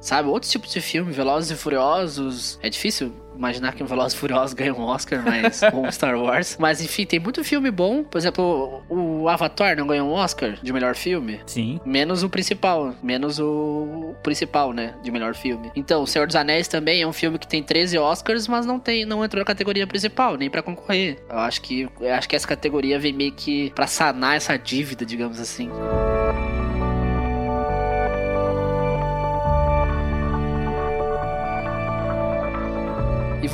[0.06, 2.60] Sabe, outros tipos de filme, Velozes e Furiosos.
[2.62, 5.64] É difícil imaginar que um Velozes e Furiosos ganha um Oscar, mas.
[5.74, 6.58] ou um Star Wars.
[6.60, 8.04] Mas enfim, tem muito filme bom.
[8.04, 11.42] Por exemplo, o Avatar não ganhou um Oscar de melhor filme.
[11.48, 11.80] Sim.
[11.84, 15.72] Menos o principal, menos o principal, né, de melhor filme.
[15.76, 18.80] Então, O Senhor dos Anéis também é um filme que tem 13 Oscars, mas não
[18.80, 21.18] tem, não entrou na categoria principal, nem pra concorrer.
[21.28, 25.04] Eu acho que, eu acho que essa categoria vem meio que pra sanar essa dívida,
[25.04, 25.68] digamos assim.
[25.68, 26.65] E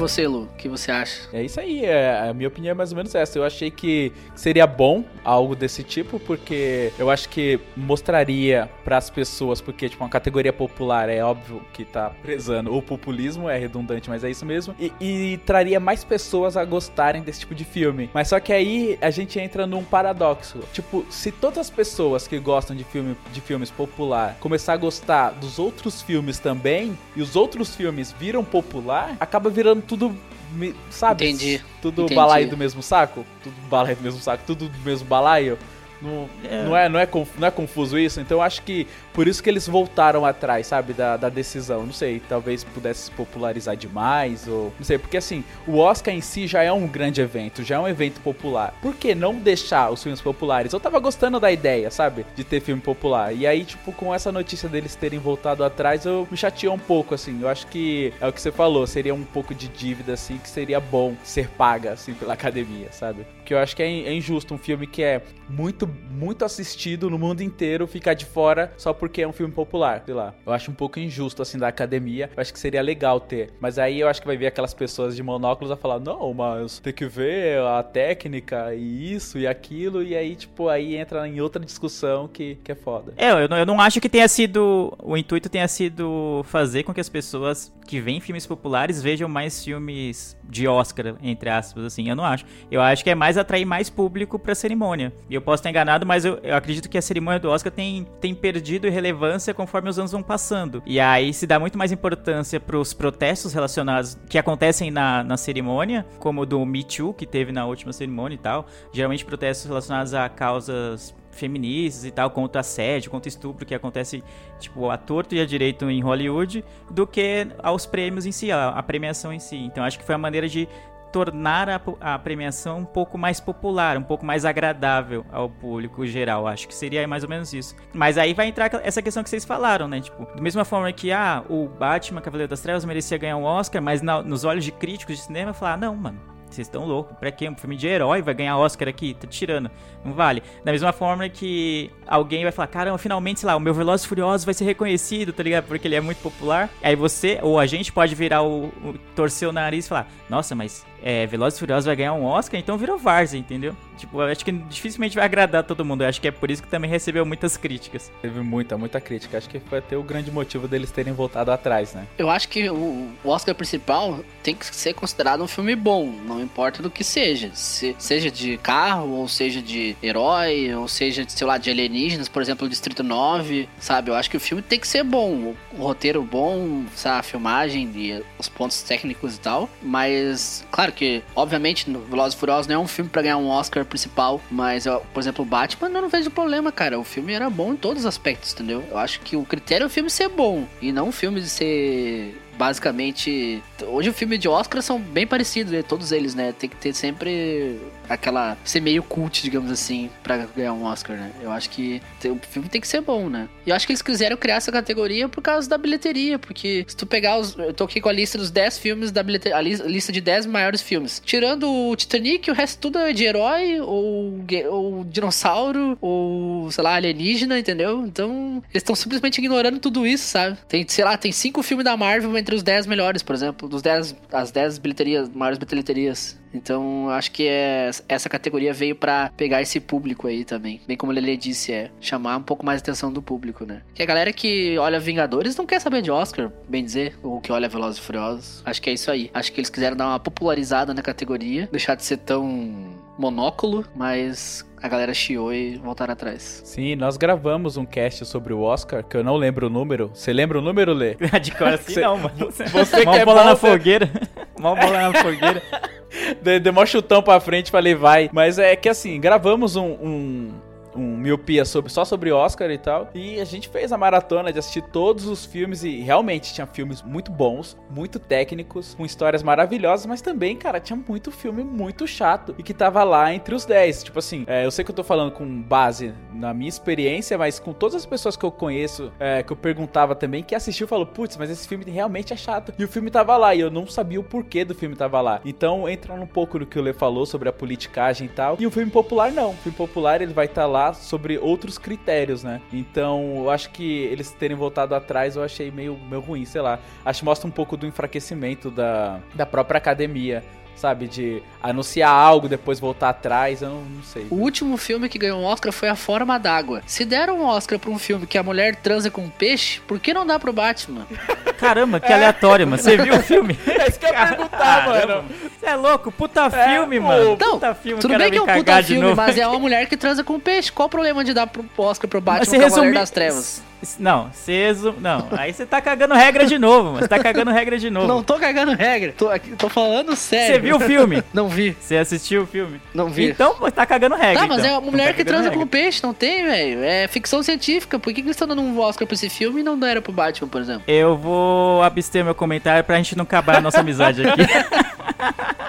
[0.01, 0.43] você, Lu?
[0.43, 1.29] O que você acha?
[1.31, 3.37] É isso aí, é, a minha opinião é mais ou menos essa.
[3.37, 9.09] Eu achei que seria bom algo desse tipo, porque eu acho que mostraria para as
[9.09, 14.09] pessoas, porque tipo uma categoria popular é óbvio que tá prezando o populismo, é redundante,
[14.09, 18.09] mas é isso mesmo, e, e traria mais pessoas a gostarem desse tipo de filme.
[18.11, 20.59] Mas só que aí a gente entra num paradoxo.
[20.73, 25.29] Tipo, se todas as pessoas que gostam de filme de filmes popular começar a gostar
[25.31, 30.15] dos outros filmes também, e os outros filmes viram popular, acaba virando tudo
[30.53, 31.27] me- sabe?
[31.29, 31.61] Entendi.
[31.81, 32.15] Tudo Entendi.
[32.15, 33.25] balaio do mesmo saco?
[33.43, 35.57] Tudo balaio do mesmo saco, tudo do mesmo balaio.
[36.01, 36.63] Não É.
[36.63, 38.19] não, é, não, é, conf- não é confuso isso?
[38.19, 41.85] Então eu acho que por isso que eles voltaram atrás, sabe, da, da decisão.
[41.85, 44.73] Não sei, talvez pudesse se popularizar demais, ou.
[44.79, 47.79] Não sei, porque assim, o Oscar em si já é um grande evento, já é
[47.79, 48.73] um evento popular.
[48.81, 50.73] Por que não deixar os filmes populares?
[50.73, 53.33] Eu tava gostando da ideia, sabe, de ter filme popular.
[53.33, 57.13] E aí, tipo, com essa notícia deles terem voltado atrás, eu me chateei um pouco,
[57.13, 57.39] assim.
[57.41, 60.49] Eu acho que é o que você falou, seria um pouco de dívida, assim, que
[60.49, 63.25] seria bom ser paga, assim, pela academia, sabe?
[63.51, 67.19] Porque eu acho que é é injusto um filme que é muito, muito assistido no
[67.19, 70.33] mundo inteiro ficar de fora só porque é um filme popular, sei lá.
[70.45, 72.29] Eu acho um pouco injusto, assim, da academia.
[72.33, 73.51] Eu acho que seria legal ter.
[73.59, 76.79] Mas aí eu acho que vai vir aquelas pessoas de monóculos a falar, não, mas
[76.79, 80.01] tem que ver a técnica e isso e aquilo.
[80.01, 83.13] E aí, tipo, aí entra em outra discussão que, que é foda.
[83.17, 84.97] É, eu não, eu não acho que tenha sido.
[85.03, 89.61] O intuito tenha sido fazer com que as pessoas que veem filmes populares vejam mais
[89.61, 92.09] filmes de Oscar, entre aspas, assim.
[92.09, 92.45] Eu não acho.
[92.69, 95.13] Eu acho que é mais atrair mais público pra cerimônia.
[95.29, 98.05] E eu posso estar enganado, mas eu, eu acredito que a cerimônia do Oscar tem,
[98.19, 100.83] tem perdido relevância conforme os anos vão passando.
[100.85, 106.05] E aí se dá muito mais importância pros protestos relacionados que acontecem na, na cerimônia,
[106.19, 108.67] como o do Me Too, que teve na última cerimônia e tal.
[108.91, 114.23] Geralmente protestos relacionados a causas feministas e tal, contra assédio, contra estupro, que acontece,
[114.59, 118.81] tipo, a torto e a direito em Hollywood, do que aos prêmios em si, a,
[118.83, 119.57] premiação em si.
[119.57, 120.67] Então acho que foi a maneira de
[121.11, 126.47] tornar a, a premiação um pouco mais popular, um pouco mais agradável ao público geral.
[126.47, 127.75] Acho que seria mais ou menos isso.
[127.93, 129.99] Mas aí vai entrar essa questão que vocês falaram, né?
[129.99, 133.81] Tipo, da mesma forma que, ah, o Batman Cavaleiro das Trevas merecia ganhar um Oscar,
[133.81, 137.17] mas na- nos olhos de críticos de cinema, falar, não, mano, vocês estão loucos.
[137.17, 137.49] Pra quê?
[137.49, 139.13] Um filme de herói vai ganhar Oscar aqui?
[139.13, 139.69] Tá tirando.
[140.03, 140.41] Não vale.
[140.63, 144.09] Da mesma forma que alguém vai falar, caramba, finalmente, sei lá, o meu Velozes e
[144.09, 145.65] Furiosos vai ser reconhecido, tá ligado?
[145.65, 146.69] Porque ele é muito popular.
[146.81, 150.55] Aí você, ou a gente pode virar o, o torcer o nariz e falar, nossa,
[150.55, 153.75] mas é, Velozes e Furiosos vai ganhar um Oscar, então virou Várzea, entendeu?
[153.97, 156.03] Tipo, eu acho que dificilmente vai agradar todo mundo.
[156.03, 158.11] Eu acho que é por isso que também recebeu muitas críticas.
[158.21, 159.37] Teve muita, muita crítica.
[159.37, 162.07] Acho que foi até o grande motivo deles terem voltado atrás, né?
[162.17, 166.41] Eu acho que o o Oscar principal tem que ser considerado um filme bom, não
[166.41, 167.51] importa do que seja.
[167.53, 172.27] Se- seja de carro, ou seja de herói, ou seja, de, sei lá, de alienígenas,
[172.27, 174.09] por exemplo, o Distrito 9, sabe?
[174.09, 175.31] Eu acho que o filme tem que ser bom.
[175.31, 177.19] O, o roteiro bom, sabe?
[177.19, 179.69] A filmagem e os pontos técnicos e tal.
[179.83, 183.47] Mas, claro que, obviamente, no Velozes e Furiosos não é um filme pra ganhar um
[183.47, 186.99] Oscar principal, mas, eu, por exemplo, o Batman, eu não vejo problema, cara.
[186.99, 188.83] O filme era bom em todos os aspectos, entendeu?
[188.89, 192.37] Eu acho que o critério é o filme ser bom, e não o filme ser
[192.57, 193.63] basicamente.
[193.87, 195.81] Hoje o filme de Oscar são bem parecidos, né?
[195.81, 196.53] todos eles, né?
[196.57, 198.57] Tem que ter sempre aquela.
[198.63, 201.31] ser meio cult, digamos assim, pra ganhar um Oscar, né?
[201.41, 203.47] Eu acho que o filme tem que ser bom, né?
[203.65, 206.95] E eu acho que eles quiseram criar essa categoria por causa da bilheteria, porque se
[206.95, 207.57] tu pegar os.
[207.57, 209.57] Eu tô aqui com a lista dos 10 filmes da bilheteria.
[209.57, 211.21] A lis- lista de 10 maiores filmes.
[211.25, 216.95] Tirando o Titanic, o resto tudo é de herói, ou, ou dinossauro, ou, sei lá,
[216.95, 218.05] alienígena, entendeu?
[218.05, 220.57] Então, eles estão simplesmente ignorando tudo isso, sabe?
[220.67, 223.67] Tem, sei lá, tem cinco filmes da Marvel entre os 10 melhores, por exemplo.
[223.69, 226.39] Dos 10, as 10 bilheterias, maiores bilheterias.
[226.53, 230.81] Então, acho que é, essa categoria veio pra pegar esse público aí também.
[230.87, 233.81] Bem como o Lele disse, é chamar um pouco mais a atenção do público, né?
[233.93, 237.51] Que a galera que olha Vingadores não quer saber de Oscar, bem dizer, ou que
[237.51, 238.61] olha Velozes e Furiosos.
[238.65, 239.29] Acho que é isso aí.
[239.33, 244.65] Acho que eles quiseram dar uma popularizada na categoria, deixar de ser tão monóculo, mas
[244.81, 246.61] a galera chiou e voltaram atrás.
[246.65, 250.09] Sim, nós gravamos um cast sobre o Oscar, que eu não lembro o número.
[250.13, 251.15] Você lembra o número, Lê?
[251.41, 252.35] De cor assim Você- não, mano.
[252.51, 254.09] você Mal que é bola na você- fogueira.
[254.59, 255.61] Mal bola na fogueira.
[256.41, 258.29] Dei mó chutão pra frente, falei, vai.
[258.33, 259.85] Mas é que assim, gravamos um.
[259.91, 260.51] um...
[260.95, 263.09] Um miopia sobre, só sobre Oscar e tal.
[263.13, 265.83] E a gente fez a maratona de assistir todos os filmes.
[265.83, 270.05] E realmente tinha filmes muito bons, muito técnicos, com histórias maravilhosas.
[270.05, 272.55] Mas também, cara, tinha muito filme muito chato.
[272.57, 274.03] E que tava lá entre os 10.
[274.03, 277.59] Tipo assim, é, eu sei que eu tô falando com base na minha experiência, mas
[277.59, 281.05] com todas as pessoas que eu conheço, é, que eu perguntava também, que assistiu, falou:
[281.05, 282.73] Putz, mas esse filme realmente é chato.
[282.77, 283.55] E o filme tava lá.
[283.55, 285.41] E eu não sabia o porquê do filme tava lá.
[285.45, 288.57] Então, entrando um pouco no que o Lê falou sobre a politicagem e tal.
[288.59, 289.51] E o filme popular, não.
[289.51, 292.61] O filme popular, ele vai estar lá falar sobre outros critérios, né?
[292.73, 296.79] Então, eu acho que eles terem voltado atrás eu achei meio, meio ruim, sei lá.
[297.05, 300.43] Acho que mostra um pouco do enfraquecimento da, da própria academia.
[300.75, 304.25] Sabe, de anunciar algo, depois voltar atrás, eu não, não sei.
[304.31, 306.81] O último filme que ganhou um Oscar foi A Forma d'Água.
[306.87, 309.99] Se deram um Oscar pra um filme que a mulher transa com um peixe, por
[309.99, 311.05] que não dá pro Batman?
[311.59, 312.81] Caramba, que aleatório, mano.
[312.81, 313.59] Você viu o filme?
[313.81, 315.25] É isso que eu ia perguntar, mano.
[315.59, 316.11] Você é louco?
[316.11, 317.37] Puta É, filme, pô, mano.
[317.39, 319.95] Não, puta filme, tudo bem que é um puta filme, mas é uma mulher que
[319.95, 320.71] transa com um peixe.
[320.71, 323.09] Qual o problema de dar pro Oscar pro Batman Mas com a Mulher resumi- das
[323.11, 323.63] Trevas?
[323.99, 324.93] Não, você resu...
[324.99, 326.99] Não, aí você tá cagando regra de novo, mano.
[326.99, 328.07] Você tá cagando regra de novo.
[328.07, 329.13] Não tô cagando regra.
[329.17, 330.55] Tô, aqui- tô falando sério.
[330.55, 331.23] Você viu o filme?
[331.33, 332.79] Não vi, Você assistiu o filme?
[332.93, 333.29] não vi.
[333.29, 334.41] Então, você tá cagando regra.
[334.41, 334.69] Tá, mas então.
[334.71, 335.59] é uma mulher tá que transa regra.
[335.59, 336.83] com peixe, não tem, velho?
[336.83, 337.97] É ficção científica.
[337.97, 340.11] Por que, que eles estão dando um Oscar pra esse filme e não deram pro
[340.11, 340.83] Batman, por exemplo?
[340.87, 344.41] Eu vou abster meu comentário pra gente não acabar a nossa amizade aqui.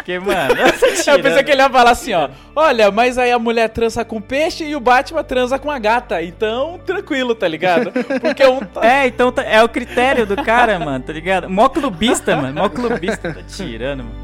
[0.02, 2.28] Porque, mano, Eu pensei que ele ia falar assim, ó.
[2.56, 6.20] Olha, mas aí a mulher transa com peixe e o Batman transa com a gata.
[6.22, 7.92] Então, tranquilo, tá ligado?
[8.20, 8.80] Porque um tá.
[8.86, 11.48] É, então tá- é o critério do cara, mano, tá ligado?
[11.48, 12.60] Mó clubista, mano.
[12.60, 13.34] Mó clubista.
[13.34, 14.21] Tá tirando, mano.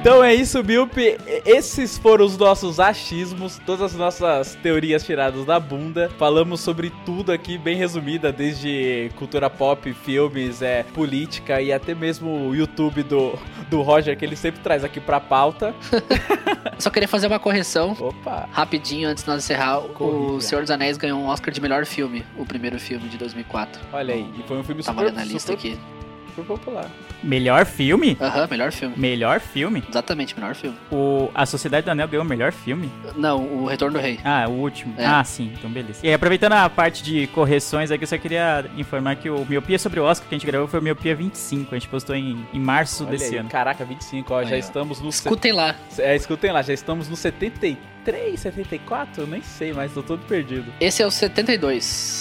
[0.00, 0.96] Então é isso, Milp.
[1.44, 6.10] Esses foram os nossos achismos, todas as nossas teorias tiradas da bunda.
[6.16, 12.48] Falamos sobre tudo aqui, bem resumida, desde cultura pop, filmes, é, política e até mesmo
[12.48, 13.38] o YouTube do,
[13.68, 15.74] do Roger, que ele sempre traz aqui pra pauta.
[16.78, 17.94] Só queria fazer uma correção.
[18.00, 18.48] Opa!
[18.52, 20.32] Rapidinho, antes de nós encerrar, Corrija.
[20.32, 23.82] o Senhor dos Anéis ganhou um Oscar de melhor filme, o primeiro filme de 2004.
[23.92, 26.00] Olha aí, e foi um filme Tava super, olhando a lista super, aqui.
[26.42, 26.86] Super popular.
[27.22, 28.16] Melhor filme?
[28.20, 28.94] Aham, melhor filme.
[28.96, 29.82] Melhor filme?
[29.88, 30.76] Exatamente, melhor filme.
[30.90, 32.90] O A Sociedade do Anel ganhou o melhor filme?
[33.14, 34.18] Não, o Retorno do Rei.
[34.24, 34.94] Ah, o último.
[34.96, 35.04] É.
[35.04, 36.00] Ah, sim, então beleza.
[36.02, 39.78] E aí, aproveitando a parte de correções aqui, eu só queria informar que o Miopia
[39.78, 41.74] sobre o Oscar que a gente gravou foi o Miopia 25.
[41.74, 43.50] A gente postou em, em março Olha desse aí, ano.
[43.50, 44.56] Caraca, 25, ó, já Aí, ó.
[44.56, 45.12] estamos no...
[45.12, 45.74] set- Escutem lá.
[45.98, 49.22] É, escutem lá, já estamos no 73, 74?
[49.22, 50.72] Eu nem sei, mas tô todo perdido.
[50.80, 52.19] Esse é o 72.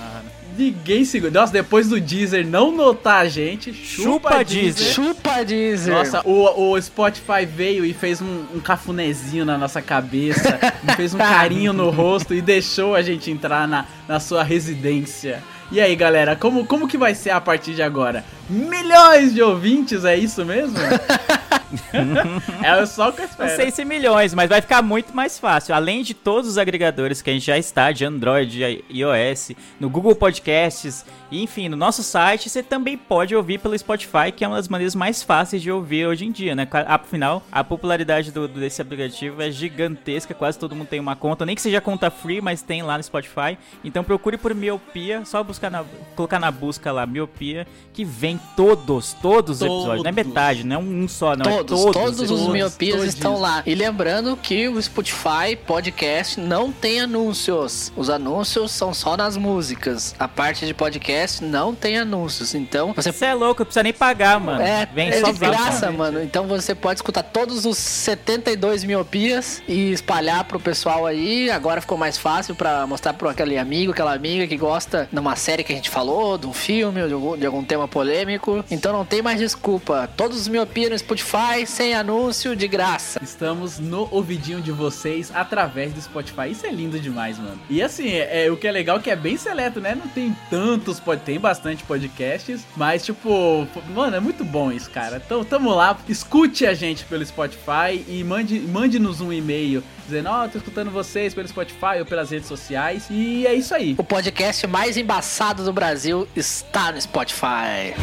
[0.59, 1.31] Ninguém segura.
[1.31, 4.73] Nossa, depois do Deezer não notar a gente, chupa, Chupa Deezer.
[4.73, 4.93] Deezer.
[4.93, 5.93] Chupa Deezer.
[5.93, 10.59] Nossa, o, o Spotify veio e fez um, um cafunézinho na nossa cabeça,
[10.97, 15.41] fez um carinho no rosto e deixou a gente entrar na, na sua residência.
[15.71, 18.25] E aí, galera, como, como que vai ser a partir de agora?
[18.49, 20.75] Milhões de ouvintes, é isso mesmo?
[22.63, 23.55] é só o que eu Não espero.
[23.55, 25.73] sei se milhões, mas vai ficar muito mais fácil.
[25.75, 29.89] Além de todos os agregadores que a gente já está, de Android, e iOS, no
[29.89, 34.47] Google Podcasts, e, enfim, no nosso site, você também pode ouvir pelo Spotify, que é
[34.47, 36.67] uma das maneiras mais fáceis de ouvir hoje em dia, né?
[36.87, 41.55] Afinal, a popularidade do, desse aplicativo é gigantesca, quase todo mundo tem uma conta, nem
[41.55, 43.57] que seja conta free, mas tem lá no Spotify.
[43.83, 45.83] Então procure por Miopia, só buscar na,
[46.15, 50.27] colocar na busca lá Miopia, que vem todos, todos os episódios, não é Todos.
[50.27, 52.17] metade, não é um só, não, é Todos, todos.
[52.17, 53.61] todos, os miopias todos estão lá.
[53.65, 57.91] E lembrando que o Spotify Podcast não tem anúncios.
[57.95, 60.15] Os anúncios são só nas músicas.
[60.17, 62.55] A parte de podcast não tem anúncios.
[62.55, 64.61] Então você Você é louco, não precisa nem pagar, mano.
[64.61, 65.91] é, Vem é só de graça, cara.
[65.91, 66.21] mano.
[66.23, 71.49] Então você pode escutar todos os 72 miopias e espalhar pro pessoal aí.
[71.51, 75.35] Agora ficou mais fácil pra mostrar pro aquele amigo, aquela amiga que gosta de uma
[75.35, 78.63] série que a gente falou, de um filme, ou de algum, de algum tema polêmico.
[78.69, 80.09] Então não tem mais desculpa.
[80.15, 83.19] Todos os miopias no Spotify, Spotify, sem anúncio, de graça.
[83.23, 86.51] Estamos no ouvidinho de vocês através do Spotify.
[86.51, 87.59] Isso é lindo demais, mano.
[87.69, 89.95] E assim, é, é- o que é legal é que é bem seleto, né?
[89.95, 95.21] Não tem tantos, pod- tem bastante podcasts, mas tipo, mano, é muito bom isso, cara.
[95.25, 100.47] Então, tamo lá, escute a gente pelo Spotify e mande, mande-nos um e-mail dizendo, ó,
[100.47, 103.07] tô escutando vocês pelo Spotify ou pelas redes sociais.
[103.09, 103.95] E é isso aí.
[103.97, 107.93] O podcast mais embaçado do Brasil está no Spotify.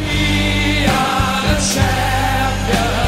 [0.84, 1.82] Então
[3.02, 3.05] é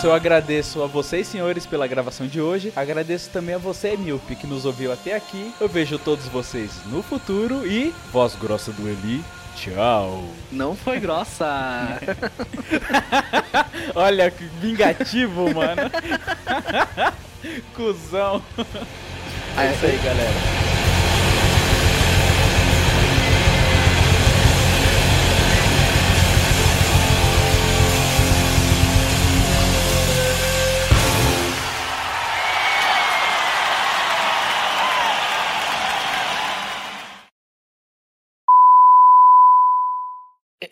[0.00, 2.72] isso, eu agradeço a vocês, senhores, pela gravação de hoje.
[2.74, 5.52] Agradeço também a você, Milpe, que nos ouviu até aqui.
[5.60, 7.92] Eu vejo todos vocês no futuro e.
[8.10, 9.22] Voz grossa do Eli.
[9.56, 10.24] Tchau.
[10.50, 12.00] Não foi grossa.
[13.94, 15.82] Olha que vingativo, mano.
[17.76, 18.42] Cusão.
[19.58, 20.69] É isso aí, galera.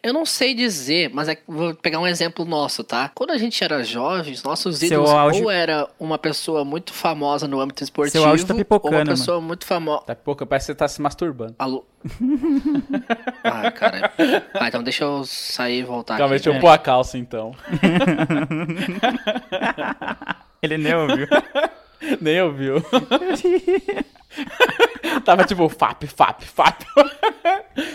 [0.09, 3.11] Eu não sei dizer, mas é que vou pegar um exemplo nosso, tá?
[3.15, 6.95] Quando a gente era jovem, os nossos Seu ídolos áudio- ou era uma pessoa muito
[6.95, 10.05] famosa no âmbito esportivo, Seu áudio tá ou uma pipocando, pessoa muito famosa.
[10.07, 11.55] Daqui a pouco parece que você tá se masturbando.
[11.59, 11.85] Alô?
[13.45, 14.11] ah, cara.
[14.55, 16.45] Ah, então deixa eu sair e voltar Calma, aqui.
[16.45, 17.55] deixa eu pôr a calça então.
[20.63, 21.29] Ele nem ouviu.
[22.21, 22.77] Nem ouviu.
[25.25, 26.83] Tava tipo fap, fap, fap.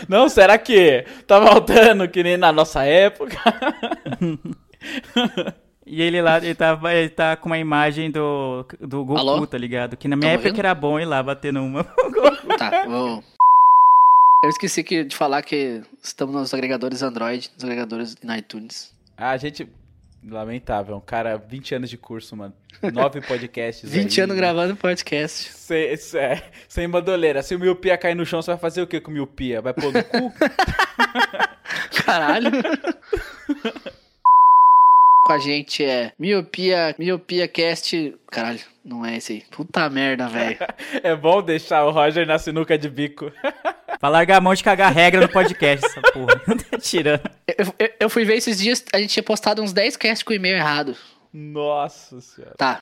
[0.09, 3.37] Não, será que tá voltando que nem na nossa época?
[5.85, 9.45] E ele lá, ele tá, ele tá com uma imagem do, do Goku, Alô?
[9.45, 9.97] tá ligado?
[9.97, 10.59] Que na minha época ouvindo?
[10.65, 11.83] era bom ir lá bater numa.
[12.57, 13.21] Tá, vou.
[14.41, 18.93] Eu esqueci que- de falar que estamos nos agregadores Android, nos agregadores na iTunes.
[19.17, 19.67] Ah, a gente.
[20.25, 22.53] Lamentável, um cara, 20 anos de curso, mano.
[22.93, 23.89] Nove podcasts.
[23.89, 24.23] 20 aí.
[24.23, 25.51] anos gravando podcast.
[25.51, 27.43] Sem, é, sem bandoleira.
[27.43, 29.61] Se o miopia cair no chão, você vai fazer o que com o miopia?
[29.61, 30.33] Vai pôr no cu?
[32.05, 32.51] Caralho.
[35.25, 38.13] Com a gente é Miopia, Miopia Cast.
[38.29, 39.43] Caralho, não é esse aí.
[39.49, 40.57] Puta merda, velho.
[41.01, 43.31] é bom deixar o Roger na sinuca de bico.
[44.03, 46.35] Pra largar a mão de cagar regra no podcast, essa porra.
[46.69, 47.21] tá tirando.
[47.47, 50.33] Eu, eu- eu fui ver esses dias, a gente tinha postado uns 10 casts com
[50.33, 50.93] e-mail errado.
[51.33, 52.53] Nossa senhora.
[52.57, 52.71] Tá,